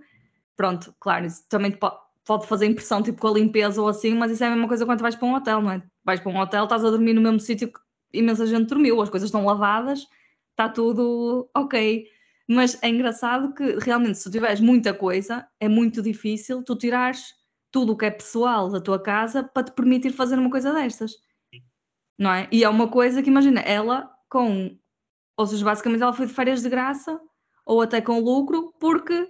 Pronto, 0.56 0.94
claro, 1.00 1.26
isso 1.26 1.42
também 1.48 1.76
pode 2.24 2.46
fazer 2.46 2.66
impressão 2.66 3.02
tipo 3.02 3.20
com 3.20 3.28
a 3.28 3.32
limpeza 3.32 3.80
ou 3.82 3.88
assim, 3.88 4.14
mas 4.14 4.30
isso 4.30 4.44
é 4.44 4.46
a 4.46 4.50
mesma 4.50 4.68
coisa 4.68 4.86
quando 4.86 5.00
vais 5.00 5.16
para 5.16 5.26
um 5.26 5.34
hotel, 5.34 5.60
não 5.60 5.72
é? 5.72 5.82
Vais 6.04 6.20
para 6.20 6.30
um 6.30 6.38
hotel, 6.38 6.64
estás 6.64 6.84
a 6.84 6.90
dormir 6.90 7.14
no 7.14 7.20
mesmo 7.20 7.40
sítio 7.40 7.72
que 7.72 7.80
imensa 8.12 8.46
gente 8.46 8.68
dormiu, 8.68 9.00
as 9.00 9.10
coisas 9.10 9.28
estão 9.28 9.44
lavadas, 9.44 10.06
está 10.50 10.68
tudo 10.68 11.50
ok. 11.54 12.06
Mas 12.46 12.80
é 12.82 12.88
engraçado 12.88 13.54
que 13.54 13.78
realmente 13.80 14.18
se 14.18 14.24
tu 14.24 14.30
tiveres 14.30 14.60
muita 14.60 14.92
coisa, 14.94 15.46
é 15.58 15.68
muito 15.68 16.02
difícil 16.02 16.62
tu 16.62 16.76
tirares 16.76 17.34
tudo 17.70 17.92
o 17.92 17.96
que 17.96 18.06
é 18.06 18.10
pessoal 18.10 18.68
da 18.68 18.80
tua 18.80 19.00
casa 19.00 19.42
para 19.42 19.64
te 19.64 19.72
permitir 19.72 20.10
fazer 20.12 20.38
uma 20.38 20.50
coisa 20.50 20.72
destas 20.72 21.12
não 22.20 22.30
é? 22.30 22.46
E 22.52 22.62
é 22.62 22.68
uma 22.68 22.86
coisa 22.86 23.22
que, 23.22 23.30
imagina, 23.30 23.60
ela 23.60 24.14
com. 24.28 24.76
Ou 25.38 25.46
seja, 25.46 25.64
basicamente 25.64 26.02
ela 26.02 26.12
foi 26.12 26.26
de 26.26 26.34
férias 26.34 26.62
de 26.62 26.68
graça 26.68 27.18
ou 27.64 27.80
até 27.80 28.02
com 28.02 28.20
lucro 28.20 28.74
porque 28.78 29.26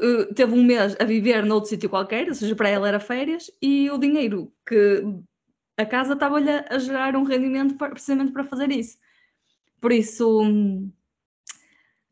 uh, 0.00 0.34
teve 0.34 0.52
um 0.52 0.64
mês 0.64 0.96
a 0.98 1.04
viver 1.04 1.44
noutro 1.44 1.70
sítio 1.70 1.88
qualquer, 1.88 2.26
ou 2.26 2.34
seja, 2.34 2.56
para 2.56 2.68
ela 2.68 2.88
era 2.88 2.98
férias 2.98 3.48
e 3.62 3.88
o 3.90 3.96
dinheiro 3.96 4.52
que 4.66 5.04
a 5.76 5.86
casa 5.86 6.14
estava-lhe 6.14 6.50
a 6.50 6.78
gerar 6.78 7.14
um 7.14 7.22
rendimento 7.22 7.76
para, 7.76 7.90
precisamente 7.90 8.32
para 8.32 8.42
fazer 8.42 8.72
isso. 8.72 8.98
Por 9.80 9.92
isso, 9.92 10.42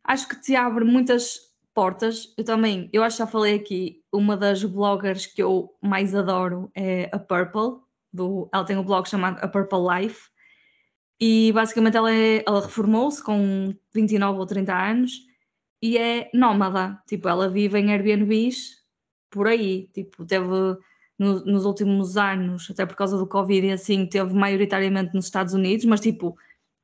acho 0.05 0.29
que 0.29 0.41
te 0.41 0.55
abre 0.55 0.85
muitas 0.85 1.41
portas. 1.75 2.33
Eu 2.39 2.45
também, 2.45 2.89
eu 2.93 3.03
acho 3.03 3.17
que 3.17 3.23
já 3.25 3.27
falei 3.27 3.57
aqui, 3.57 4.01
uma 4.13 4.37
das 4.37 4.63
bloggers 4.63 5.27
que 5.27 5.43
eu 5.43 5.77
mais 5.83 6.15
adoro 6.15 6.71
é 6.73 7.11
a 7.13 7.19
Purple, 7.19 7.88
do, 8.13 8.49
ela 8.53 8.65
tem 8.65 8.77
um 8.77 8.85
blog 8.85 9.09
chamado 9.09 9.39
A 9.43 9.49
Purple 9.49 9.79
Life 9.79 10.29
e 11.21 11.53
basicamente 11.53 11.97
ela, 11.97 12.13
é, 12.13 12.45
ela 12.47 12.61
reformou-se 12.61 13.23
com 13.23 13.75
29 13.95 14.39
ou 14.39 14.47
30 14.47 14.73
anos 14.75 15.13
e 15.83 15.97
é 15.99 16.31
nómada, 16.35 17.01
tipo, 17.07 17.29
ela 17.29 17.49
vive 17.49 17.79
em 17.79 17.93
Airbnbs 17.93 18.79
por 19.31 19.47
aí, 19.47 19.89
tipo, 19.93 20.25
teve 20.25 20.47
no, 21.19 21.45
nos 21.45 21.65
últimos 21.65 22.17
anos, 22.17 22.71
até 22.71 22.87
por 22.87 22.97
causa 22.97 23.19
do 23.19 23.27
Covid 23.27 23.67
e 23.67 23.73
assim, 23.73 24.07
teve 24.07 24.33
maioritariamente 24.35 25.15
nos 25.15 25.27
Estados 25.27 25.55
Unidos, 25.55 25.85
mas 25.85 26.01
tipo, 26.01 26.37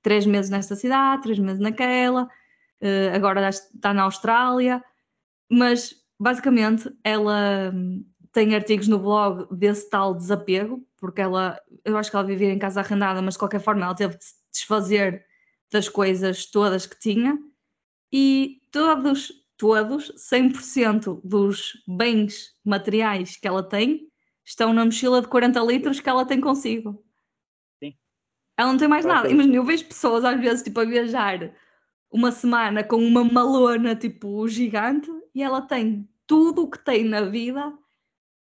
três 0.03 0.27
meses 0.27 0.51
nesta 0.51 0.77
cidade, 0.77 1.23
três 1.23 1.39
meses 1.39 1.61
naquela, 1.61 2.25
uh, 2.25 3.15
agora 3.15 3.49
está 3.49 3.95
na 3.95 4.03
Austrália, 4.03 4.83
mas 5.51 5.95
basicamente 6.19 6.91
ela 7.03 7.73
tem 8.35 8.53
artigos 8.53 8.89
no 8.89 8.99
blog 8.99 9.47
desse 9.55 9.89
tal 9.89 10.13
desapego, 10.13 10.85
porque 10.99 11.21
ela, 11.21 11.59
eu 11.85 11.97
acho 11.97 12.11
que 12.11 12.17
ela 12.17 12.27
vivia 12.27 12.53
em 12.53 12.59
casa 12.59 12.81
arrendada, 12.81 13.23
mas 13.23 13.35
de 13.35 13.39
qualquer 13.39 13.61
forma 13.61 13.85
ela 13.85 13.95
teve 13.95 14.19
de 14.19 14.25
se 14.25 14.35
desfazer 14.53 15.25
das 15.73 15.89
coisas 15.89 16.45
todas 16.51 16.85
que 16.85 16.99
tinha 16.99 17.39
e 18.13 18.61
todos, 18.73 19.33
todos, 19.57 20.13
100% 20.33 21.21
dos 21.23 21.73
bens 21.87 22.53
materiais 22.65 23.37
que 23.37 23.47
ela 23.47 23.63
tem 23.63 24.09
estão 24.45 24.75
na 24.75 24.85
mochila 24.85 25.23
de 25.23 25.29
40 25.29 25.61
litros 25.61 26.01
que 26.01 26.09
ela 26.09 26.27
tem 26.27 26.41
consigo. 26.41 27.05
Sim. 27.81 27.95
Ela 28.59 28.73
não 28.73 28.79
tem 28.79 28.89
mais 28.89 29.05
nada. 29.05 29.31
Imagina, 29.31 29.55
eu 29.55 29.65
vejo 29.65 29.87
pessoas 29.87 30.25
às 30.25 30.41
vezes 30.41 30.65
tipo 30.65 30.81
a 30.81 30.85
viajar 30.85 31.55
uma 32.11 32.33
semana 32.33 32.83
com 32.83 32.97
uma 32.97 33.23
malona 33.23 33.95
tipo 33.95 34.47
gigante 34.49 35.09
e 35.33 35.41
ela 35.41 35.63
tem 35.63 36.09
tudo 36.27 36.65
o 36.65 36.71
que 36.71 36.85
tem 36.85 37.05
na 37.05 37.23
vida 37.23 37.73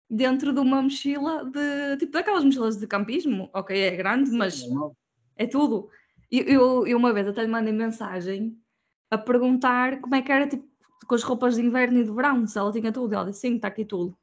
dentro 0.09 0.53
de 0.53 0.59
uma 0.59 0.81
mochila 0.81 1.45
de 1.45 1.97
tipo 1.97 2.11
daquelas 2.11 2.43
mochilas 2.43 2.77
de 2.77 2.87
campismo. 2.87 3.49
Ok, 3.53 3.77
é 3.77 3.95
grande, 3.95 4.31
mas 4.31 4.67
Não, 4.67 4.95
é 5.35 5.45
tudo. 5.47 5.89
E 6.31 6.39
eu, 6.39 6.85
eu 6.87 6.97
uma 6.97 7.13
vez 7.13 7.27
até 7.27 7.41
lhe 7.41 7.47
mandei 7.47 7.73
mensagem 7.73 8.57
a 9.09 9.17
perguntar 9.17 10.01
como 10.01 10.15
é 10.15 10.21
que 10.21 10.31
era 10.31 10.47
tipo 10.47 10.67
com 11.07 11.15
as 11.15 11.23
roupas 11.23 11.55
de 11.55 11.61
inverno 11.61 11.99
e 11.99 12.03
de 12.03 12.11
verão, 12.11 12.45
se 12.47 12.57
ela 12.57 12.71
tinha 12.71 12.91
tudo. 12.91 13.13
Ela 13.13 13.25
disse, 13.25 13.41
sim, 13.41 13.55
está 13.55 13.67
aqui 13.67 13.85
tudo. 13.85 14.17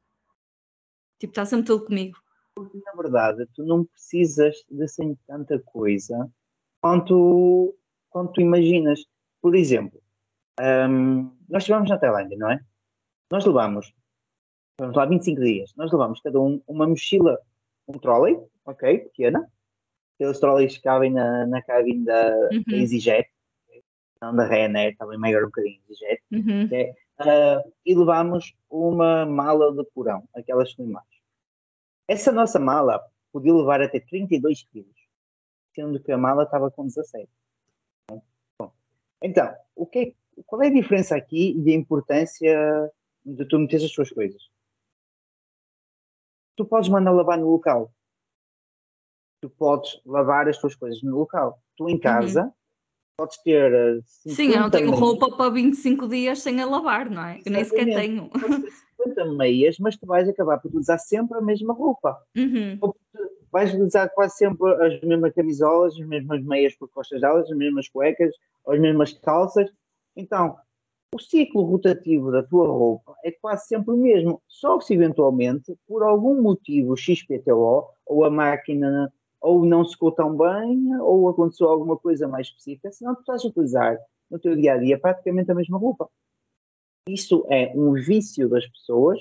Tipo, 1.19 1.31
está 1.31 1.45
sempre 1.45 1.65
tudo 1.65 1.85
comigo. 1.85 2.17
na 2.57 3.01
verdade, 3.01 3.47
tu 3.53 3.63
não 3.63 3.85
precisas 3.85 4.55
de 4.69 4.83
assim 4.83 5.17
tanta 5.25 5.59
coisa 5.59 6.29
quanto, 6.81 7.75
quanto 8.09 8.41
imaginas. 8.41 9.05
Por 9.41 9.55
exemplo, 9.55 10.01
hum, 10.59 11.31
nós 11.47 11.63
estivemos 11.63 11.89
na 11.89 11.97
Tailândia, 11.97 12.37
não 12.37 12.51
é? 12.51 12.59
Nós 13.31 13.45
levamos, 13.45 13.93
vamos 14.79 14.95
lá, 14.95 15.05
25 15.05 15.41
dias, 15.41 15.73
nós 15.75 15.91
levamos 15.91 16.19
cada 16.21 16.39
um 16.39 16.61
uma 16.67 16.87
mochila, 16.87 17.39
um 17.87 17.97
trolley, 17.97 18.39
ok, 18.65 18.99
pequena, 18.99 19.49
aqueles 20.15 20.39
trolleys 20.39 20.77
que 20.77 20.83
cabem 20.83 21.11
na, 21.11 21.45
na 21.45 21.61
cabine 21.61 22.05
da, 22.05 22.29
da 22.29 22.49
Uhum. 22.51 22.63
EasyJet, 22.69 23.29
não 24.21 24.35
da 24.35 24.45
Ryanair, 24.45 24.95
também 24.97 25.17
maior 25.17 25.43
um 25.43 25.47
bocadinho 25.47 25.79
EasyJet, 25.89 26.21
Uhum. 26.31 26.69
Ah, 27.19 27.63
e 27.85 27.93
levámos 27.93 28.55
uma 28.67 29.23
mala 29.23 29.71
de 29.71 29.83
porão, 29.91 30.27
aquelas 30.35 30.73
que 30.73 30.81
mais. 30.81 31.05
Essa 32.07 32.31
nossa 32.31 32.59
mala 32.59 32.99
podia 33.31 33.53
levar 33.53 33.81
até 33.81 33.99
32 33.99 34.63
quilos, 34.63 34.95
sendo 35.75 35.99
que 36.01 36.11
a 36.11 36.17
mala 36.17 36.43
estava 36.43 36.71
com 36.71 36.87
17. 36.87 37.29
Bom, 38.59 38.71
então, 39.21 39.53
o 39.75 39.85
que 39.85 39.99
é- 39.99 40.13
qual 40.47 40.63
é 40.63 40.67
a 40.67 40.73
diferença 40.73 41.15
aqui 41.15 41.55
e 41.55 41.71
a 41.71 41.75
importância 41.75 42.91
de 43.23 43.45
tu 43.45 43.59
meteres 43.59 43.85
as 43.85 43.91
tuas 43.91 44.09
coisas? 44.09 44.41
Tu 46.55 46.65
podes 46.65 46.89
mandar 46.89 47.11
lavar 47.11 47.37
no 47.37 47.49
local. 47.49 47.91
Tu 49.41 49.49
podes 49.49 49.99
lavar 50.05 50.47
as 50.47 50.57
tuas 50.57 50.75
coisas 50.75 51.01
no 51.01 51.17
local. 51.17 51.59
Tu 51.75 51.89
em 51.89 51.99
casa 51.99 52.53
podes 53.17 53.37
ter 53.43 53.73
ah, 53.73 54.01
Sim, 54.05 54.51
eu 54.51 54.59
não 54.59 54.65
50 54.65 54.71
tenho 54.71 54.87
meias. 54.87 54.99
roupa 54.99 55.37
para 55.37 55.49
25 55.49 56.07
dias 56.07 56.41
sem 56.41 56.61
a 56.61 56.65
lavar, 56.65 57.09
não 57.09 57.23
é? 57.23 57.39
Eu 57.45 57.51
nem 57.51 57.63
sequer 57.63 57.85
tenho. 57.85 58.29
Exatamente. 58.33 58.73
Podes 58.97 59.13
ter 59.13 59.13
50 59.13 59.25
meias, 59.33 59.77
mas 59.79 59.97
tu 59.97 60.05
vais 60.05 60.27
acabar 60.29 60.59
por 60.59 60.73
usar 60.75 60.97
sempre 60.97 61.37
a 61.37 61.41
mesma 61.41 61.73
roupa. 61.73 62.21
Uhum. 62.35 62.77
Ou 62.81 62.93
tu 62.93 63.29
vais 63.51 63.73
usar 63.75 64.09
quase 64.09 64.37
sempre 64.37 64.71
as 64.85 65.01
mesmas 65.01 65.33
camisolas, 65.33 65.93
as 65.93 66.05
mesmas 66.07 66.43
meias 66.43 66.75
por 66.75 66.89
costas 66.89 67.21
delas, 67.21 67.49
as 67.49 67.57
mesmas 67.57 67.87
cuecas, 67.87 68.33
as 68.67 68.79
mesmas 68.79 69.13
calças. 69.13 69.69
Então, 70.15 70.57
o 71.13 71.19
ciclo 71.19 71.61
rotativo 71.63 72.31
da 72.31 72.41
tua 72.41 72.67
roupa 72.67 73.15
é 73.23 73.31
quase 73.31 73.67
sempre 73.67 73.93
o 73.93 73.97
mesmo. 73.97 74.41
Só 74.47 74.79
se 74.81 74.95
eventualmente, 74.95 75.77
por 75.87 76.01
algum 76.01 76.41
motivo 76.41 76.97
XPTO, 76.97 77.87
ou 78.05 78.25
a 78.25 78.29
máquina 78.29 79.13
ou 79.39 79.65
não 79.65 79.83
secou 79.85 80.11
tão 80.11 80.35
bem, 80.35 80.95
ou 81.01 81.29
aconteceu 81.29 81.67
alguma 81.67 81.97
coisa 81.97 82.27
mais 82.27 82.47
específica, 82.47 82.91
senão 82.91 83.13
tu 83.13 83.19
estás 83.19 83.43
a 83.43 83.47
utilizar 83.47 83.99
no 84.31 84.39
teu 84.39 84.55
dia 84.55 84.73
a 84.73 84.77
dia 84.77 84.97
praticamente 84.97 85.51
a 85.51 85.55
mesma 85.55 85.77
roupa. 85.77 86.09
Isso 87.07 87.45
é 87.49 87.71
um 87.75 87.93
vício 87.93 88.47
das 88.47 88.65
pessoas 88.65 89.19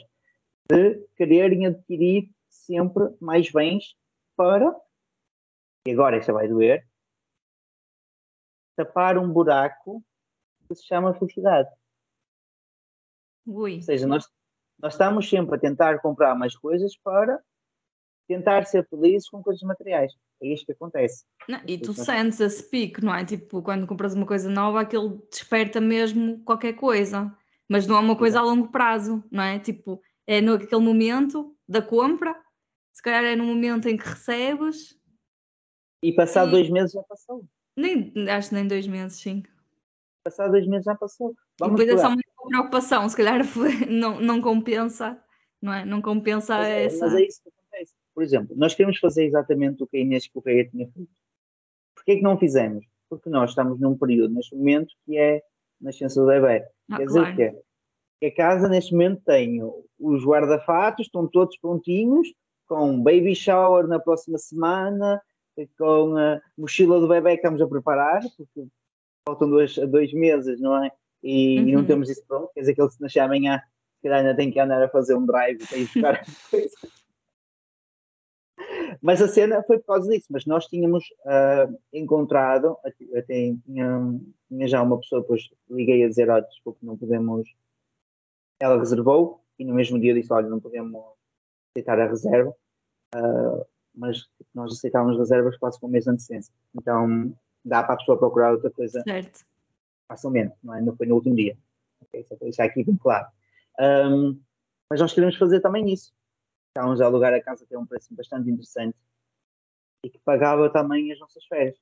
de 0.70 1.04
quererem 1.16 1.66
adquirir 1.66 2.30
sempre 2.48 3.12
mais 3.20 3.50
bens 3.50 3.96
para, 4.36 4.74
e 5.86 5.90
agora 5.90 6.16
esta 6.16 6.32
vai 6.32 6.46
doer, 6.46 6.86
tapar 8.76 9.18
um 9.18 9.30
buraco 9.30 10.02
que 10.68 10.76
se 10.76 10.86
chama 10.86 11.12
felicidade. 11.14 11.68
Ui. 13.46 13.76
Ou 13.76 13.82
seja, 13.82 14.06
nós, 14.06 14.26
nós 14.80 14.94
estamos 14.94 15.28
sempre 15.28 15.56
a 15.56 15.58
tentar 15.58 15.98
comprar 16.00 16.34
mais 16.34 16.56
coisas 16.56 16.96
para 17.02 17.40
tentar 18.28 18.64
ser 18.66 18.86
felizes 18.88 19.28
com 19.28 19.42
coisas 19.42 19.62
materiais. 19.62 20.12
É 20.40 20.46
isto 20.52 20.66
que 20.66 20.72
acontece. 20.72 21.24
Não, 21.48 21.60
e 21.66 21.76
tu 21.78 21.90
Exato. 21.90 22.04
sentes 22.06 22.40
esse 22.40 22.68
pico, 22.70 23.04
não 23.04 23.14
é? 23.14 23.24
Tipo, 23.24 23.62
quando 23.62 23.86
compras 23.86 24.14
uma 24.14 24.26
coisa 24.26 24.48
nova, 24.48 24.80
aquilo 24.80 25.26
desperta 25.30 25.80
mesmo 25.80 26.42
qualquer 26.44 26.74
coisa. 26.74 27.36
Mas 27.68 27.86
não 27.86 27.96
é 27.96 28.00
uma 28.00 28.16
coisa 28.16 28.38
a 28.38 28.42
longo 28.42 28.68
prazo, 28.70 29.22
não 29.30 29.42
é? 29.42 29.58
Tipo, 29.58 30.00
é 30.26 30.40
naquele 30.40 30.80
momento 30.82 31.56
da 31.68 31.82
compra, 31.82 32.34
se 32.92 33.02
calhar 33.02 33.24
é 33.24 33.34
no 33.34 33.44
momento 33.44 33.88
em 33.88 33.96
que 33.96 34.04
recebes, 34.06 34.98
E 36.02 36.12
passado 36.12 36.48
E- 36.48 36.50
dois 36.52 36.68
meses 36.70 36.92
já 36.92 37.02
passou. 37.04 37.44
nem, 37.76 38.12
acho 38.28 38.48
que 38.50 38.54
nem 38.56 38.66
dois 38.66 38.86
meses, 38.86 39.20
sim. 39.20 39.42
Passado 40.24 40.50
dois 40.52 40.66
meses 40.66 40.84
já 40.84 40.94
passou. 40.96 41.30
E 41.30 41.34
Vamos 41.60 41.80
depois 41.80 41.98
é 41.98 42.02
só 42.02 42.14
preocupação, 42.48 43.08
se 43.08 43.16
calhar 43.16 43.40
não, 43.88 44.20
não 44.20 44.40
compensa, 44.40 45.20
não 45.60 45.72
é? 45.72 45.84
Não 45.84 46.02
compensa 46.02 46.56
Mas 46.56 46.66
é, 46.66 46.84
essa. 46.84 47.06
mas 47.06 47.14
é 47.14 47.22
isso 47.22 47.42
que 47.42 47.48
acontece. 47.48 47.94
Por 48.14 48.22
exemplo, 48.22 48.56
nós 48.56 48.74
queremos 48.74 48.98
fazer 48.98 49.24
exatamente 49.24 49.82
o 49.82 49.86
que 49.86 49.96
a 49.96 50.00
Inês 50.00 50.28
Correia 50.28 50.68
tinha 50.68 50.88
feito. 50.88 51.10
Porquê 51.94 52.16
que 52.16 52.22
não 52.22 52.38
fizemos? 52.38 52.84
Porque 53.08 53.30
nós 53.30 53.50
estamos 53.50 53.78
num 53.80 53.96
período, 53.96 54.34
neste 54.34 54.54
momento, 54.54 54.94
que 55.04 55.16
é 55.16 55.42
nascença 55.80 56.20
do 56.20 56.26
bebê. 56.26 56.66
Ah, 56.90 56.96
Quer 56.96 57.06
dizer 57.06 57.20
claro. 57.20 57.34
o 57.34 57.36
quê? 57.36 57.62
Que 58.20 58.26
a 58.26 58.34
casa, 58.34 58.68
neste 58.68 58.92
momento, 58.92 59.22
tem 59.24 59.60
os 59.98 60.24
guarda-fatos, 60.24 61.06
estão 61.06 61.26
todos 61.26 61.56
prontinhos, 61.58 62.28
com 62.66 63.02
baby 63.02 63.34
shower 63.34 63.86
na 63.86 63.98
próxima 63.98 64.38
semana, 64.38 65.20
com 65.76 66.16
a 66.16 66.40
mochila 66.56 67.00
do 67.00 67.08
bebê 67.08 67.30
que 67.30 67.36
estamos 67.36 67.60
a 67.60 67.66
preparar, 67.66 68.22
porque 68.36 68.66
faltam 69.26 69.50
dois, 69.50 69.76
dois 69.76 70.12
meses, 70.12 70.60
não 70.60 70.82
é? 70.82 70.90
E, 71.22 71.58
e 71.58 71.72
não 71.72 71.80
Uhum. 71.80 71.86
temos 71.86 72.10
isso 72.10 72.24
pronto. 72.26 72.50
Quer 72.54 72.60
dizer 72.60 72.74
que 72.74 72.82
ele 72.82 72.90
se 72.90 73.00
nascer 73.00 73.20
amanhã, 73.20 73.60
se 73.96 74.02
calhar 74.02 74.18
ainda 74.20 74.34
tem 74.36 74.50
que 74.50 74.58
andar 74.58 74.82
a 74.82 74.88
fazer 74.88 75.14
um 75.14 75.24
drive 75.24 75.58
para 75.66 75.78
ir 75.78 75.84
buscar. 75.86 76.24
Mas 79.00 79.20
a 79.22 79.28
cena 79.28 79.62
foi 79.62 79.78
por 79.78 79.86
causa 79.86 80.10
disso. 80.10 80.26
Mas 80.30 80.46
nós 80.46 80.66
tínhamos 80.66 81.04
ah, 81.24 81.68
encontrado, 81.92 82.76
até 83.16 83.54
tinha, 83.64 84.20
tinha 84.48 84.68
já 84.68 84.82
uma 84.82 84.98
pessoa, 84.98 85.22
depois 85.22 85.48
liguei 85.70 86.04
a 86.04 86.08
dizer: 86.08 86.28
olha, 86.30 86.42
desculpe, 86.44 86.84
não 86.84 86.96
podemos. 86.96 87.48
Ela 88.60 88.78
reservou 88.78 89.42
e 89.58 89.64
no 89.64 89.74
mesmo 89.74 89.98
dia 90.00 90.14
disse: 90.14 90.32
olha, 90.32 90.48
não 90.48 90.60
podemos 90.60 91.00
aceitar 91.74 91.98
a 92.00 92.06
reserva. 92.08 92.54
Ah, 93.14 93.64
mas 93.94 94.26
nós 94.54 94.72
aceitávamos 94.72 95.18
reservas 95.18 95.56
quase 95.58 95.78
com 95.78 95.86
um 95.86 95.90
mês 95.90 96.04
de 96.04 96.10
antecedência. 96.10 96.52
Então 96.74 97.32
dá 97.64 97.82
para 97.82 97.94
a 97.94 97.98
pessoa 97.98 98.18
procurar 98.18 98.52
outra 98.52 98.70
coisa 98.70 99.02
Certo. 99.02 99.44
Facilmente, 100.08 100.54
não 100.62 100.74
é? 100.74 100.80
Não 100.80 100.96
foi 100.96 101.06
no 101.06 101.16
último 101.16 101.36
dia. 101.36 101.56
Ok? 102.00 102.24
Só 102.24 102.36
para 102.36 102.46
deixar 102.46 102.64
aqui 102.64 102.84
bem 102.84 102.96
claro. 102.96 103.26
Ahm, 103.78 104.38
mas 104.90 105.00
nós 105.00 105.12
queremos 105.12 105.36
fazer 105.36 105.60
também 105.60 105.90
isso. 105.92 106.12
Estávamos 106.68 107.00
a 107.00 107.06
alugar 107.06 107.32
a 107.34 107.42
casa 107.42 107.66
que 107.66 107.74
é 107.74 107.78
um 107.78 107.86
preço 107.86 108.14
bastante 108.14 108.50
interessante 108.50 108.96
e 110.04 110.10
que 110.10 110.18
pagava 110.18 110.70
também 110.70 111.12
as 111.12 111.18
nossas 111.18 111.44
férias. 111.46 111.78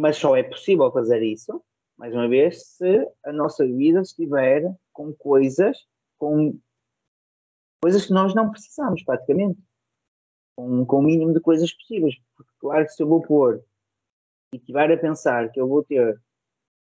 Mas 0.00 0.16
só 0.16 0.36
é 0.36 0.42
possível 0.42 0.92
fazer 0.92 1.22
isso, 1.22 1.62
mais 1.96 2.14
uma 2.14 2.28
vez, 2.28 2.64
se 2.64 3.08
a 3.24 3.32
nossa 3.32 3.66
vida 3.66 4.00
estiver 4.00 4.72
com 4.92 5.12
coisas, 5.12 5.76
com 6.16 6.56
coisas 7.82 8.06
que 8.06 8.12
nós 8.12 8.34
não 8.34 8.50
precisamos 8.50 9.02
praticamente. 9.02 9.60
Com, 10.56 10.84
com 10.84 10.98
o 10.98 11.02
mínimo 11.02 11.32
de 11.32 11.40
coisas 11.40 11.72
possíveis. 11.72 12.16
Porque 12.36 12.52
claro 12.60 12.88
se 12.88 13.02
eu 13.02 13.08
vou 13.08 13.22
pôr 13.22 13.64
e 14.52 14.56
estiver 14.56 14.90
a 14.90 14.96
pensar 14.98 15.50
que 15.50 15.60
eu 15.60 15.68
vou 15.68 15.84
ter 15.84 16.20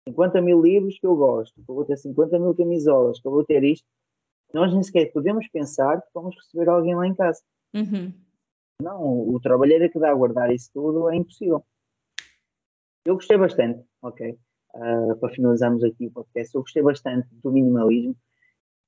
50 0.08 0.40
mil 0.40 0.60
livros 0.60 0.98
que 0.98 1.06
eu 1.06 1.16
gosto, 1.16 1.54
que 1.54 1.70
eu 1.70 1.74
vou 1.74 1.84
ter 1.84 1.96
50 1.96 2.38
mil 2.38 2.54
camisolas, 2.54 3.20
que 3.20 3.26
eu 3.26 3.32
vou 3.32 3.44
ter 3.44 3.62
isto, 3.62 3.86
nós 4.52 4.72
nem 4.72 4.82
sequer 4.82 5.12
podemos 5.12 5.48
pensar 5.48 6.00
que 6.02 6.08
vamos 6.14 6.36
receber 6.36 6.68
alguém 6.68 6.94
lá 6.94 7.06
em 7.06 7.14
casa. 7.14 7.42
Uhum. 7.74 8.12
Não, 8.82 9.28
o 9.28 9.40
trabalheiro 9.40 9.90
que 9.90 9.98
dá 9.98 10.10
a 10.10 10.14
guardar 10.14 10.52
isso 10.52 10.70
tudo 10.72 11.08
é 11.08 11.16
impossível. 11.16 11.64
Eu 13.04 13.14
gostei 13.14 13.36
bastante, 13.36 13.84
ok? 14.02 14.38
Ah, 14.74 15.14
para 15.20 15.34
finalizarmos 15.34 15.84
aqui 15.84 16.06
o 16.06 16.10
podcast, 16.10 16.54
eu 16.54 16.62
gostei 16.62 16.82
bastante 16.82 17.28
do 17.36 17.52
minimalismo. 17.52 18.16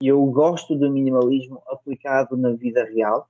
E 0.02 0.08
eu 0.08 0.24
gosto 0.26 0.76
do 0.76 0.90
minimalismo 0.90 1.62
aplicado 1.66 2.36
na 2.36 2.52
vida 2.52 2.84
real. 2.84 3.28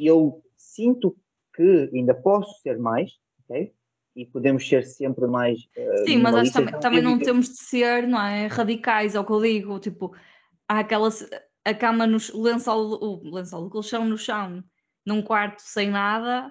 E 0.00 0.06
eu 0.06 0.42
sinto 0.56 1.16
que 1.54 1.90
ainda 1.94 2.14
posso 2.14 2.60
ser 2.60 2.78
mais, 2.78 3.18
ok? 3.44 3.72
E 4.16 4.24
podemos 4.26 4.66
ser 4.68 4.84
sempre 4.84 5.26
mais. 5.26 5.66
ah, 5.76 6.04
Sim, 6.06 6.18
mas 6.18 6.34
acho 6.36 6.52
que 6.52 6.58
também, 6.58 6.72
Não 6.72 6.80
também 6.80 7.02
não 7.02 7.18
temos 7.18 7.48
de 7.48 7.56
ser, 7.58 8.06
não 8.06 8.20
é? 8.20 8.46
Radicais, 8.46 9.14
é 9.14 9.20
o 9.20 9.24
que 9.24 9.32
eu 9.32 9.40
digo. 9.40 9.78
Tipo, 9.80 10.14
há 10.68 10.80
aquela. 10.80 11.08
A 11.66 11.74
cama 11.74 12.06
no 12.06 12.18
o 12.34 12.42
lençol, 12.42 13.02
o 13.02 13.34
lençol, 13.34 13.64
o 13.66 13.70
colchão 13.70 14.04
no 14.04 14.18
chão, 14.18 14.62
num 15.06 15.22
quarto 15.22 15.60
sem 15.60 15.90
nada. 15.90 16.50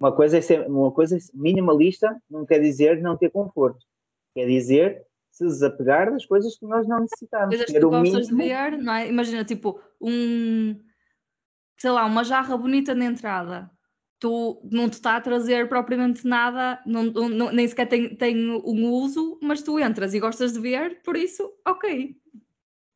Uma 0.00 0.10
coisa 0.10 0.38
é 0.38 0.40
ser, 0.40 0.66
uma 0.68 0.90
coisa 0.90 1.16
é 1.16 1.20
minimalista 1.34 2.20
não 2.28 2.44
quer 2.46 2.60
dizer 2.60 3.00
não 3.00 3.16
ter 3.16 3.30
conforto. 3.30 3.84
Quer 4.34 4.46
dizer 4.46 5.06
se 5.30 5.44
desapegar 5.44 6.10
das 6.10 6.24
coisas 6.24 6.56
que 6.58 6.66
nós 6.66 6.86
não 6.88 7.00
necessitamos. 7.00 7.48
Coisas 7.48 7.66
que 7.66 7.78
tu 7.80 7.90
gostas 7.90 8.26
de 8.28 8.34
mínimo- 8.34 8.54
ver, 8.70 8.78
não 8.78 8.92
é? 8.94 9.08
Imagina, 9.08 9.44
tipo, 9.44 9.80
um. 10.00 10.82
Sei 11.76 11.90
lá, 11.90 12.04
uma 12.06 12.24
jarra 12.24 12.56
bonita 12.56 12.94
na 12.94 13.04
entrada. 13.04 13.70
Tu 14.24 14.58
não 14.72 14.88
te 14.88 14.94
está 14.94 15.16
a 15.16 15.20
trazer 15.20 15.68
propriamente 15.68 16.26
nada, 16.26 16.80
não, 16.86 17.02
não- 17.04 17.52
nem 17.52 17.68
sequer 17.68 17.86
tem, 17.86 18.16
tem 18.16 18.34
um 18.50 18.90
uso, 18.90 19.38
mas 19.42 19.60
tu 19.62 19.78
entras 19.78 20.14
e 20.14 20.18
gostas 20.18 20.54
de 20.54 20.60
ver, 20.60 21.02
por 21.02 21.14
isso, 21.14 21.52
ok. 21.62 22.16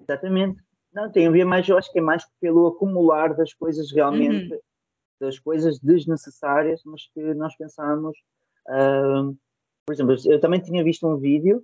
Exatamente. 0.01 0.63
Não, 0.91 1.13
tem 1.13 1.27
a 1.27 1.31
ver 1.31 1.45
mais, 1.45 1.69
eu 1.69 1.77
acho 1.77 1.93
que 1.93 1.99
é 1.99 2.01
mais 2.03 2.25
pelo 2.41 2.67
acumular 2.69 3.37
das 3.37 3.53
coisas 3.53 3.93
realmente, 3.93 4.55
Uhum. 4.55 4.59
das 5.21 5.39
coisas 5.39 5.79
desnecessárias, 5.81 6.81
mas 6.87 7.07
que 7.13 7.21
nós 7.35 7.55
pensamos. 7.59 8.17
ah, 8.67 9.31
por 9.87 9.93
exemplo, 9.93 10.17
eu 10.25 10.41
também 10.41 10.61
tinha 10.63 10.83
visto 10.83 11.07
um 11.07 11.19
vídeo, 11.19 11.63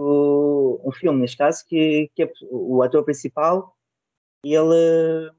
um 0.00 0.90
filme 0.92 1.20
neste 1.20 1.36
caso, 1.36 1.64
que, 1.64 2.10
que 2.12 2.24
a- 2.24 2.30
o 2.50 2.82
ator 2.82 3.04
principal 3.04 3.72
ele 4.44 5.30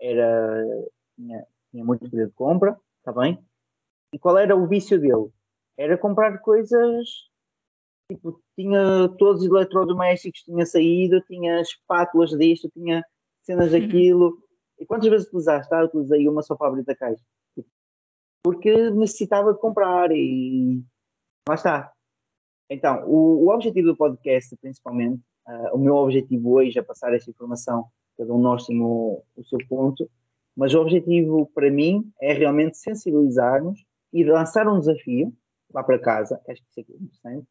era, 0.00 0.64
tinha, 1.16 1.44
tinha 1.72 1.84
muito 1.84 2.08
poder 2.08 2.26
de 2.28 2.32
compra, 2.34 2.78
está 3.06 3.12
bem? 3.12 3.38
E 4.12 4.18
qual 4.18 4.36
era 4.36 4.56
o 4.56 4.66
vício 4.66 5.00
dele? 5.00 5.30
Era 5.78 5.96
comprar 5.96 6.38
coisas 6.38 7.08
tipo, 8.10 8.40
tinha 8.56 9.08
todos 9.18 9.42
os 9.42 9.48
eletrodomésticos, 9.48 10.42
tinha 10.42 10.64
saído, 10.66 11.20
tinha 11.22 11.60
espátulas 11.60 12.30
disto, 12.30 12.68
tinha 12.70 13.04
cenas 13.42 13.72
Uhum. 13.72 13.80
daquilo. 13.80 14.38
E 14.78 14.86
quantas 14.86 15.08
vezes 15.08 15.26
utilizaste? 15.28 15.72
Ah, 15.74 15.84
utilizei 15.84 16.28
uma 16.28 16.42
só 16.42 16.54
para 16.56 16.68
abrir 16.68 16.84
a 16.88 16.96
caixa. 16.96 17.22
Tipo, 17.54 17.68
Porque 18.44 18.90
necessitava 18.90 19.52
de 19.52 19.60
comprar 19.60 20.10
e 20.12 20.82
lá 21.48 21.54
está. 21.54 21.92
Então, 22.68 23.04
o, 23.08 23.44
o 23.46 23.54
objetivo 23.54 23.88
do 23.88 23.96
podcast, 23.96 24.56
principalmente, 24.56 25.22
ah, 25.46 25.70
o 25.74 25.78
meu 25.78 25.94
objetivo 25.94 26.52
hoje 26.54 26.78
é 26.78 26.82
passar 26.82 27.14
esta 27.14 27.30
informação, 27.30 27.86
cada 28.16 28.32
um 28.32 28.38
nós 28.38 28.66
tem 28.66 28.80
o, 28.80 29.22
o 29.36 29.44
seu 29.44 29.58
ponto, 29.68 30.08
mas 30.56 30.74
o 30.74 30.80
objetivo 30.80 31.50
para 31.54 31.70
mim 31.70 32.10
é 32.20 32.32
realmente 32.32 32.78
sensibilizar-nos 32.78 33.84
e 34.12 34.24
lançar 34.24 34.66
um 34.66 34.78
desafio 34.78 35.32
lá 35.72 35.82
para 35.82 35.98
casa, 35.98 36.40
que 36.44 36.52
acho 36.52 36.62
que 36.62 36.80
isso 36.80 36.80
é 36.80 36.94
interessante, 36.94 37.48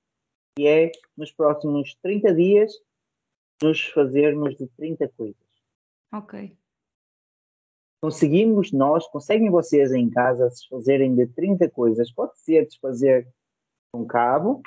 e 0.57 0.67
é 0.67 0.91
nos 1.15 1.31
próximos 1.31 1.95
30 2.01 2.33
dias 2.33 2.71
nos 3.61 3.87
fazermos 3.87 4.55
de 4.57 4.67
30 4.67 5.07
coisas. 5.09 5.45
Ok. 6.13 6.57
Conseguimos 8.01 8.71
nós, 8.71 9.07
conseguem 9.07 9.49
vocês 9.49 9.91
em 9.91 10.09
casa 10.09 10.49
se 10.49 10.67
fazerem 10.67 11.15
de 11.15 11.27
30 11.27 11.69
coisas. 11.69 12.11
Pode 12.11 12.37
ser 12.39 12.65
desfazer 12.65 13.27
um 13.93 14.05
cabo, 14.05 14.61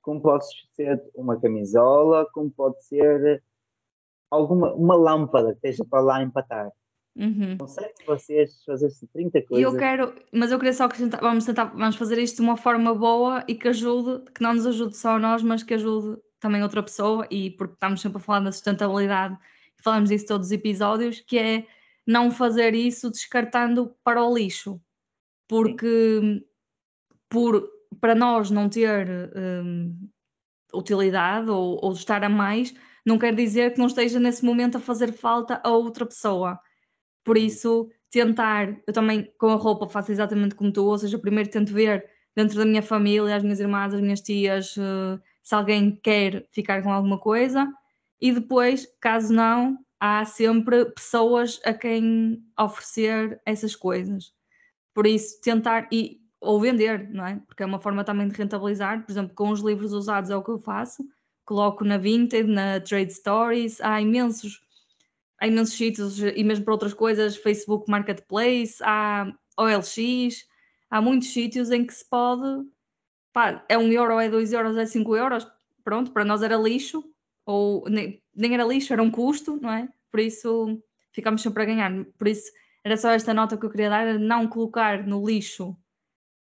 como 0.00 0.22
pode 0.22 0.44
ser 0.74 1.02
uma 1.14 1.38
camisola, 1.40 2.26
como 2.32 2.50
pode 2.50 2.82
ser 2.84 3.42
alguma 4.30 4.72
uma 4.74 4.94
lâmpada 4.94 5.50
que 5.50 5.68
esteja 5.68 5.84
para 5.84 6.00
lá 6.00 6.22
empatar. 6.22 6.72
Uhum. 7.16 7.58
Conseguem 7.58 7.92
vocês 8.06 8.62
fazer-se 8.64 9.06
de 9.06 9.12
30 9.12 9.38
E 9.38 9.42
coisas? 9.42 9.72
eu 9.72 9.78
quero, 9.78 10.14
mas 10.32 10.52
eu 10.52 10.58
queria 10.58 10.72
só 10.72 10.84
acrescentar, 10.84 11.20
vamos 11.20 11.44
tentar, 11.44 11.64
vamos 11.64 11.96
fazer 11.96 12.18
isto 12.18 12.36
de 12.36 12.42
uma 12.42 12.56
forma 12.56 12.94
boa 12.94 13.44
e 13.48 13.54
que 13.54 13.68
ajude, 13.68 14.30
que 14.32 14.42
não 14.42 14.54
nos 14.54 14.66
ajude 14.66 14.96
só 14.96 15.16
a 15.16 15.18
nós, 15.18 15.42
mas 15.42 15.62
que 15.62 15.74
ajude 15.74 16.20
também 16.38 16.62
outra 16.62 16.82
pessoa, 16.82 17.26
e 17.30 17.50
porque 17.50 17.74
estamos 17.74 18.00
sempre 18.00 18.18
a 18.18 18.20
falar 18.20 18.40
da 18.40 18.52
sustentabilidade 18.52 19.36
falamos 19.82 20.10
disso 20.10 20.26
todos 20.26 20.48
os 20.48 20.52
episódios, 20.52 21.20
que 21.20 21.38
é 21.38 21.66
não 22.06 22.30
fazer 22.30 22.74
isso 22.74 23.10
descartando 23.10 23.94
para 24.02 24.24
o 24.24 24.34
lixo, 24.34 24.80
porque 25.46 26.44
por, 27.28 27.68
para 28.00 28.14
nós 28.14 28.50
não 28.50 28.68
ter 28.68 29.30
hum, 29.36 30.08
utilidade 30.72 31.50
ou, 31.50 31.78
ou 31.82 31.92
estar 31.92 32.24
a 32.24 32.28
mais, 32.28 32.74
não 33.04 33.18
quer 33.18 33.34
dizer 33.34 33.72
que 33.72 33.78
não 33.78 33.86
esteja 33.86 34.18
nesse 34.18 34.44
momento 34.44 34.76
a 34.76 34.80
fazer 34.80 35.12
falta 35.12 35.60
a 35.62 35.70
outra 35.70 36.04
pessoa. 36.04 36.58
Por 37.28 37.36
isso, 37.36 37.90
tentar, 38.10 38.74
eu 38.86 38.92
também 38.94 39.30
com 39.38 39.48
a 39.50 39.54
roupa 39.56 39.86
faço 39.86 40.10
exatamente 40.10 40.54
como 40.54 40.72
tu, 40.72 40.82
ou 40.86 40.96
seja, 40.96 41.18
primeiro 41.18 41.50
tento 41.50 41.74
ver 41.74 42.08
dentro 42.34 42.56
da 42.58 42.64
minha 42.64 42.80
família, 42.82 43.36
as 43.36 43.42
minhas 43.42 43.60
irmãs, 43.60 43.92
as 43.92 44.00
minhas 44.00 44.22
tias, 44.22 44.74
eh, 44.78 45.18
se 45.42 45.54
alguém 45.54 45.94
quer 46.02 46.48
ficar 46.50 46.82
com 46.82 46.90
alguma 46.90 47.18
coisa, 47.18 47.68
e 48.18 48.32
depois, 48.32 48.86
caso 48.98 49.30
não, 49.34 49.76
há 50.00 50.24
sempre 50.24 50.86
pessoas 50.92 51.60
a 51.66 51.74
quem 51.74 52.42
oferecer 52.58 53.38
essas 53.44 53.76
coisas. 53.76 54.32
Por 54.94 55.06
isso, 55.06 55.38
tentar 55.42 55.86
e 55.92 56.20
ou 56.40 56.58
vender, 56.60 57.10
não 57.10 57.26
é? 57.26 57.40
Porque 57.46 57.62
é 57.62 57.66
uma 57.66 57.80
forma 57.80 58.04
também 58.04 58.28
de 58.28 58.36
rentabilizar. 58.36 59.04
Por 59.04 59.12
exemplo, 59.12 59.34
com 59.34 59.50
os 59.50 59.60
livros 59.60 59.92
usados 59.92 60.30
é 60.30 60.36
o 60.36 60.42
que 60.42 60.50
eu 60.50 60.58
faço. 60.58 61.04
Coloco 61.44 61.84
na 61.84 61.98
Vinted, 61.98 62.48
na 62.48 62.80
Trade 62.80 63.12
Stories, 63.12 63.80
há 63.82 64.00
imensos, 64.00 64.60
há 65.38 65.46
imensos 65.46 65.76
sítios 65.76 66.18
e 66.20 66.42
mesmo 66.44 66.64
para 66.64 66.74
outras 66.74 66.94
coisas, 66.94 67.36
Facebook 67.36 67.90
Marketplace, 67.90 68.76
há 68.82 69.32
OLX, 69.56 70.46
há 70.90 71.00
muitos 71.00 71.32
sítios 71.32 71.70
em 71.70 71.84
que 71.86 71.94
se 71.94 72.08
pode, 72.08 72.66
pá, 73.32 73.64
é 73.68 73.78
um 73.78 73.92
euro, 73.92 74.18
é 74.18 74.28
dois 74.28 74.52
euros, 74.52 74.76
é 74.76 74.86
cinco 74.86 75.16
euros, 75.16 75.46
pronto, 75.84 76.12
para 76.12 76.24
nós 76.24 76.42
era 76.42 76.56
lixo, 76.56 77.04
ou 77.46 77.88
nem, 77.88 78.22
nem 78.34 78.54
era 78.54 78.64
lixo, 78.64 78.92
era 78.92 79.02
um 79.02 79.10
custo, 79.10 79.58
não 79.60 79.70
é? 79.70 79.88
Por 80.10 80.20
isso 80.20 80.82
ficamos 81.12 81.42
sempre 81.42 81.62
a 81.62 81.66
ganhar. 81.66 82.04
Por 82.18 82.28
isso 82.28 82.50
era 82.84 82.96
só 82.96 83.10
esta 83.10 83.32
nota 83.34 83.56
que 83.56 83.64
eu 83.64 83.70
queria 83.70 83.90
dar, 83.90 84.06
era 84.06 84.18
não 84.18 84.46
colocar 84.48 85.06
no 85.06 85.26
lixo 85.26 85.76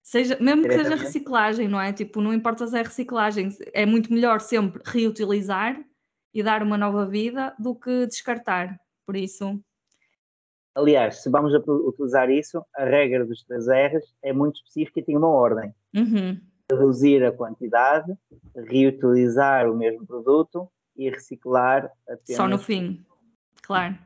Seja, 0.07 0.37
mesmo 0.39 0.63
que 0.63 0.71
seja 0.71 0.95
reciclagem, 0.95 1.67
não 1.67 1.81
é? 1.81 1.91
Tipo, 1.91 2.21
não 2.21 2.33
importa 2.33 2.65
se 2.65 2.79
é 2.79 2.81
reciclagem, 2.81 3.49
é 3.73 3.85
muito 3.85 4.13
melhor 4.13 4.39
sempre 4.39 4.81
reutilizar 4.85 5.77
e 6.33 6.43
dar 6.43 6.61
uma 6.61 6.77
nova 6.77 7.05
vida 7.05 7.55
do 7.57 7.75
que 7.75 8.05
descartar. 8.05 8.79
Por 9.05 9.15
isso, 9.15 9.59
Aliás, 10.77 11.23
se 11.23 11.29
vamos 11.31 11.55
utilizar 11.55 12.29
isso, 12.29 12.63
a 12.75 12.85
regra 12.85 13.25
dos 13.25 13.43
três 13.43 13.65
R's 13.67 14.13
é 14.21 14.31
muito 14.31 14.57
específica 14.57 14.99
e 14.99 15.03
tem 15.03 15.17
uma 15.17 15.27
ordem. 15.27 15.73
uhum, 15.95 16.39
reduzir 16.69 17.25
a 17.25 17.31
quantidade, 17.31 18.13
reutilizar 18.55 19.67
o 19.71 19.75
mesmo 19.75 20.05
produto 20.05 20.69
e 20.95 21.09
reciclar 21.09 21.91
apenas. 22.07 22.35
só 22.35 22.47
no 22.47 22.59
fim, 22.59 23.03
claro. 23.63 23.97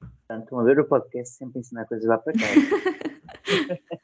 Portanto, 0.00 0.44
estão 0.44 0.60
a 0.60 0.64
ver 0.64 0.80
o 0.80 0.86
podcast 0.86 1.36
sempre 1.36 1.60
ensinar 1.60 1.84
coisas 1.84 2.06
lá 2.06 2.16
para 2.16 2.32
cá. 2.32 2.46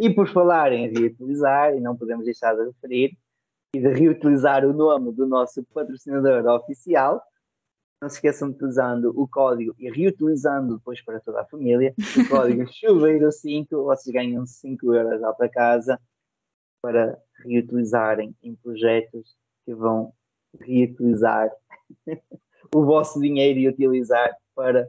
e 0.00 0.10
por 0.12 0.26
falar 0.28 0.72
em 0.72 0.92
reutilizar, 0.92 1.76
e 1.76 1.80
não 1.80 1.96
podemos 1.96 2.24
deixar 2.24 2.54
de 2.54 2.64
referir, 2.64 3.16
e 3.74 3.80
de 3.80 3.88
reutilizar 3.88 4.64
o 4.64 4.72
nome 4.72 5.12
do 5.12 5.26
nosso 5.26 5.62
patrocinador 5.64 6.46
oficial, 6.46 7.22
não 8.00 8.08
se 8.08 8.16
esqueçam 8.16 8.48
de 8.48 8.54
utilizando 8.54 9.12
o 9.14 9.26
código 9.28 9.74
e 9.78 9.90
reutilizando 9.90 10.76
depois 10.76 11.02
para 11.02 11.20
toda 11.20 11.40
a 11.40 11.44
família, 11.44 11.94
o 11.98 12.28
código 12.28 12.62
chuveiro5, 12.70 13.66
vocês 13.70 14.14
ganham 14.14 14.46
5 14.46 14.94
euros 14.94 15.20
lá 15.20 15.32
para 15.32 15.48
casa 15.48 16.00
para 16.80 17.20
reutilizarem 17.44 18.34
em 18.42 18.54
projetos 18.54 19.36
que 19.64 19.74
vão 19.74 20.14
reutilizar 20.60 21.50
o 22.74 22.84
vosso 22.84 23.20
dinheiro 23.20 23.58
e 23.58 23.68
utilizar 23.68 24.34
para 24.54 24.88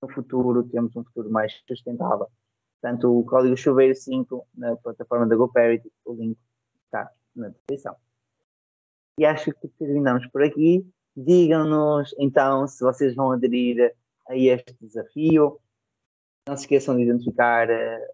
no 0.00 0.08
futuro 0.08 0.62
termos 0.64 0.94
um 0.96 1.04
futuro 1.04 1.30
mais 1.30 1.52
sustentável. 1.66 2.28
Portanto, 2.80 3.18
o 3.18 3.24
código 3.24 3.56
chuveiro 3.56 3.94
5 3.94 4.46
na 4.54 4.76
plataforma 4.76 5.26
da 5.26 5.36
GoParity, 5.36 5.92
o 6.04 6.14
link 6.14 6.38
está 6.84 7.10
na 7.34 7.48
descrição. 7.48 7.96
E 9.18 9.24
acho 9.24 9.52
que 9.52 9.68
terminamos 9.68 10.26
por 10.28 10.42
aqui. 10.42 10.86
Digam-nos 11.16 12.14
então 12.18 12.66
se 12.66 12.82
vocês 12.82 13.14
vão 13.14 13.32
aderir 13.32 13.94
a 14.28 14.36
este 14.36 14.74
desafio. 14.80 15.60
Não 16.48 16.56
se 16.56 16.62
esqueçam 16.62 16.96
de 16.96 17.02
identificar 17.02 17.68
uh, 17.68 18.12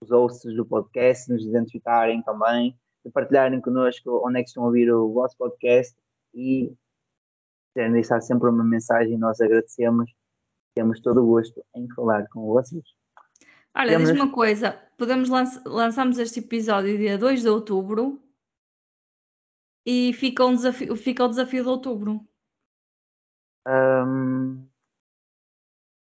os 0.00 0.10
hosts 0.10 0.54
do 0.54 0.64
podcast, 0.64 1.30
nos 1.30 1.44
identificarem 1.44 2.22
também, 2.22 2.78
de 3.04 3.10
partilharem 3.10 3.60
connosco 3.60 4.22
onde 4.26 4.40
é 4.40 4.42
que 4.42 4.48
estão 4.48 4.62
a 4.62 4.66
ouvir 4.66 4.90
o 4.92 5.12
vosso 5.12 5.36
podcast 5.36 5.94
e 6.32 6.72
querem 7.74 7.92
deixar 7.92 8.20
sempre 8.20 8.48
uma 8.48 8.64
mensagem. 8.64 9.18
Nós 9.18 9.40
agradecemos. 9.40 10.10
Temos 10.74 11.00
todo 11.00 11.22
o 11.22 11.26
gosto 11.26 11.64
em 11.74 11.88
falar 11.94 12.26
com 12.28 12.46
vocês. 12.46 12.84
Olha, 13.76 13.98
diz-me 13.98 14.20
uma 14.20 14.30
coisa, 14.30 14.80
podemos 14.96 15.28
lanç 15.28 15.60
lançamos 15.64 16.18
este 16.18 16.38
episódio 16.38 16.96
dia 16.96 17.18
2 17.18 17.42
de 17.42 17.48
outubro 17.48 18.22
e 19.84 20.12
fica, 20.12 20.44
um 20.44 20.54
desafio, 20.54 20.96
fica 20.96 21.24
o 21.24 21.28
desafio 21.28 21.64
de 21.64 21.68
outubro. 21.68 22.24
Hum, 23.66 24.66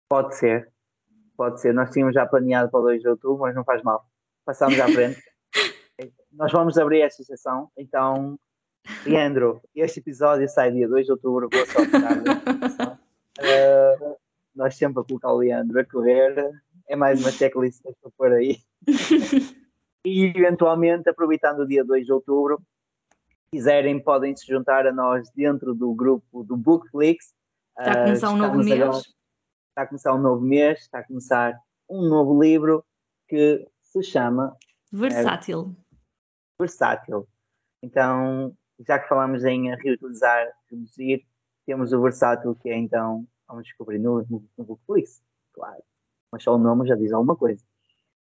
pode 0.07 0.36
ser. 0.36 0.71
Pode 1.36 1.59
ser. 1.59 1.74
Nós 1.74 1.89
tínhamos 1.89 2.13
já 2.13 2.26
planeado 2.26 2.69
para 2.69 2.80
o 2.80 2.84
2 2.84 3.01
de 3.01 3.07
outubro, 3.09 3.41
mas 3.41 3.55
não 3.55 3.63
faz 3.63 3.82
mal. 3.82 4.07
Passamos 4.45 4.80
à 4.80 4.88
frente. 4.88 5.21
Nós 6.32 6.51
vamos 6.51 6.78
abrir 6.78 7.01
esta 7.01 7.24
sessão. 7.24 7.71
Então, 7.76 8.39
Leandro, 9.05 9.61
este 9.76 9.99
episódio 9.99 10.47
sai 10.47 10.71
dia 10.71 10.88
2 10.88 11.05
de 11.05 11.11
outubro. 11.11 11.49
Boa 11.49 11.65
sorte. 11.65 11.91
Uh, 13.39 14.15
nós 14.55 14.76
sempre 14.76 15.01
a 15.01 15.03
colocar 15.03 15.32
o 15.32 15.38
Leandro 15.38 15.80
a 15.80 15.86
correr. 15.86 16.51
É 16.93 16.95
mais 16.95 17.19
uma 17.19 17.31
checklist 17.31 17.81
para 17.81 18.11
pôr 18.15 18.33
aí. 18.33 18.59
E 20.05 20.25
eventualmente, 20.25 21.09
aproveitando 21.09 21.61
o 21.61 21.67
dia 21.67 21.81
2 21.83 22.05
de 22.05 22.11
outubro, 22.11 22.61
quiserem, 23.49 23.97
podem 24.03 24.35
se 24.35 24.45
juntar 24.45 24.85
a 24.85 24.91
nós 24.91 25.29
dentro 25.31 25.73
do 25.73 25.93
grupo 25.95 26.43
do 26.43 26.57
Bookflix. 26.57 27.33
Está 27.79 27.91
a 27.93 28.03
começar 28.03 28.29
um 28.31 28.35
novo 28.35 28.59
Estamos 28.61 28.65
mês. 28.65 28.81
agora- 28.81 28.97
está 28.97 29.81
a 29.81 29.87
começar 29.87 30.13
um 30.13 30.17
novo 30.17 30.41
mês, 30.45 30.79
está 30.81 30.99
a 30.99 31.03
começar 31.07 31.57
um 31.89 32.01
novo 32.09 32.43
livro 32.43 32.85
que 33.29 33.65
se 33.81 34.03
chama 34.03 34.55
Versátil. 34.91 35.73
Versátil. 36.59 37.25
Então, 37.81 38.53
já 38.85 38.99
que 38.99 39.07
falamos 39.07 39.45
em 39.45 39.73
reutilizar, 39.77 40.51
reduzir, 40.69 41.25
temos 41.65 41.93
o 41.93 42.01
versátil 42.01 42.53
que 42.55 42.69
é 42.69 42.77
então, 42.77 43.25
vamos 43.47 43.63
descobrir 43.63 43.99
no, 43.99 44.21
no, 44.29 44.45
no 44.57 44.63
Bookflix, 44.65 45.23
claro. 45.53 45.81
Mas 46.34 46.41
só 46.41 46.55
o 46.55 46.57
nome 46.57 46.88
já 46.88 46.95
diz 46.95 47.13
alguma 47.13 47.36
coisa. 47.36 47.63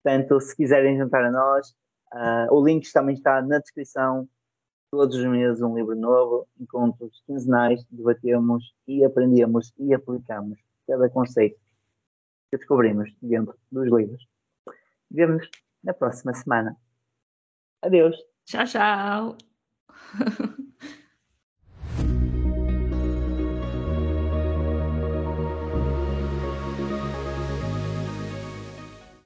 Portanto, 0.03 0.39
se 0.39 0.55
quiserem 0.55 0.99
juntar 0.99 1.25
a 1.25 1.31
nós, 1.31 1.71
uh, 2.13 2.53
o 2.53 2.63
link 2.63 2.87
também 2.93 3.15
está 3.15 3.41
na 3.41 3.57
descrição. 3.57 4.29
Todos 4.91 5.15
os 5.15 5.25
meses 5.25 5.63
um 5.63 5.75
livro 5.75 5.95
novo, 5.95 6.47
encontros 6.59 7.23
quinzenais, 7.25 7.83
debatemos 7.89 8.71
e 8.87 9.03
aprendemos 9.03 9.73
e 9.79 9.95
aplicamos 9.95 10.59
cada 10.87 11.09
conceito 11.09 11.59
que 12.51 12.57
descobrimos 12.57 13.11
dentro 13.19 13.57
dos 13.71 13.85
livros. 13.85 14.27
Vemo-nos 15.09 15.49
na 15.83 15.93
próxima 15.93 16.35
semana. 16.35 16.77
Adeus. 17.81 18.15
Tchau, 18.45 18.65
tchau. 18.65 19.37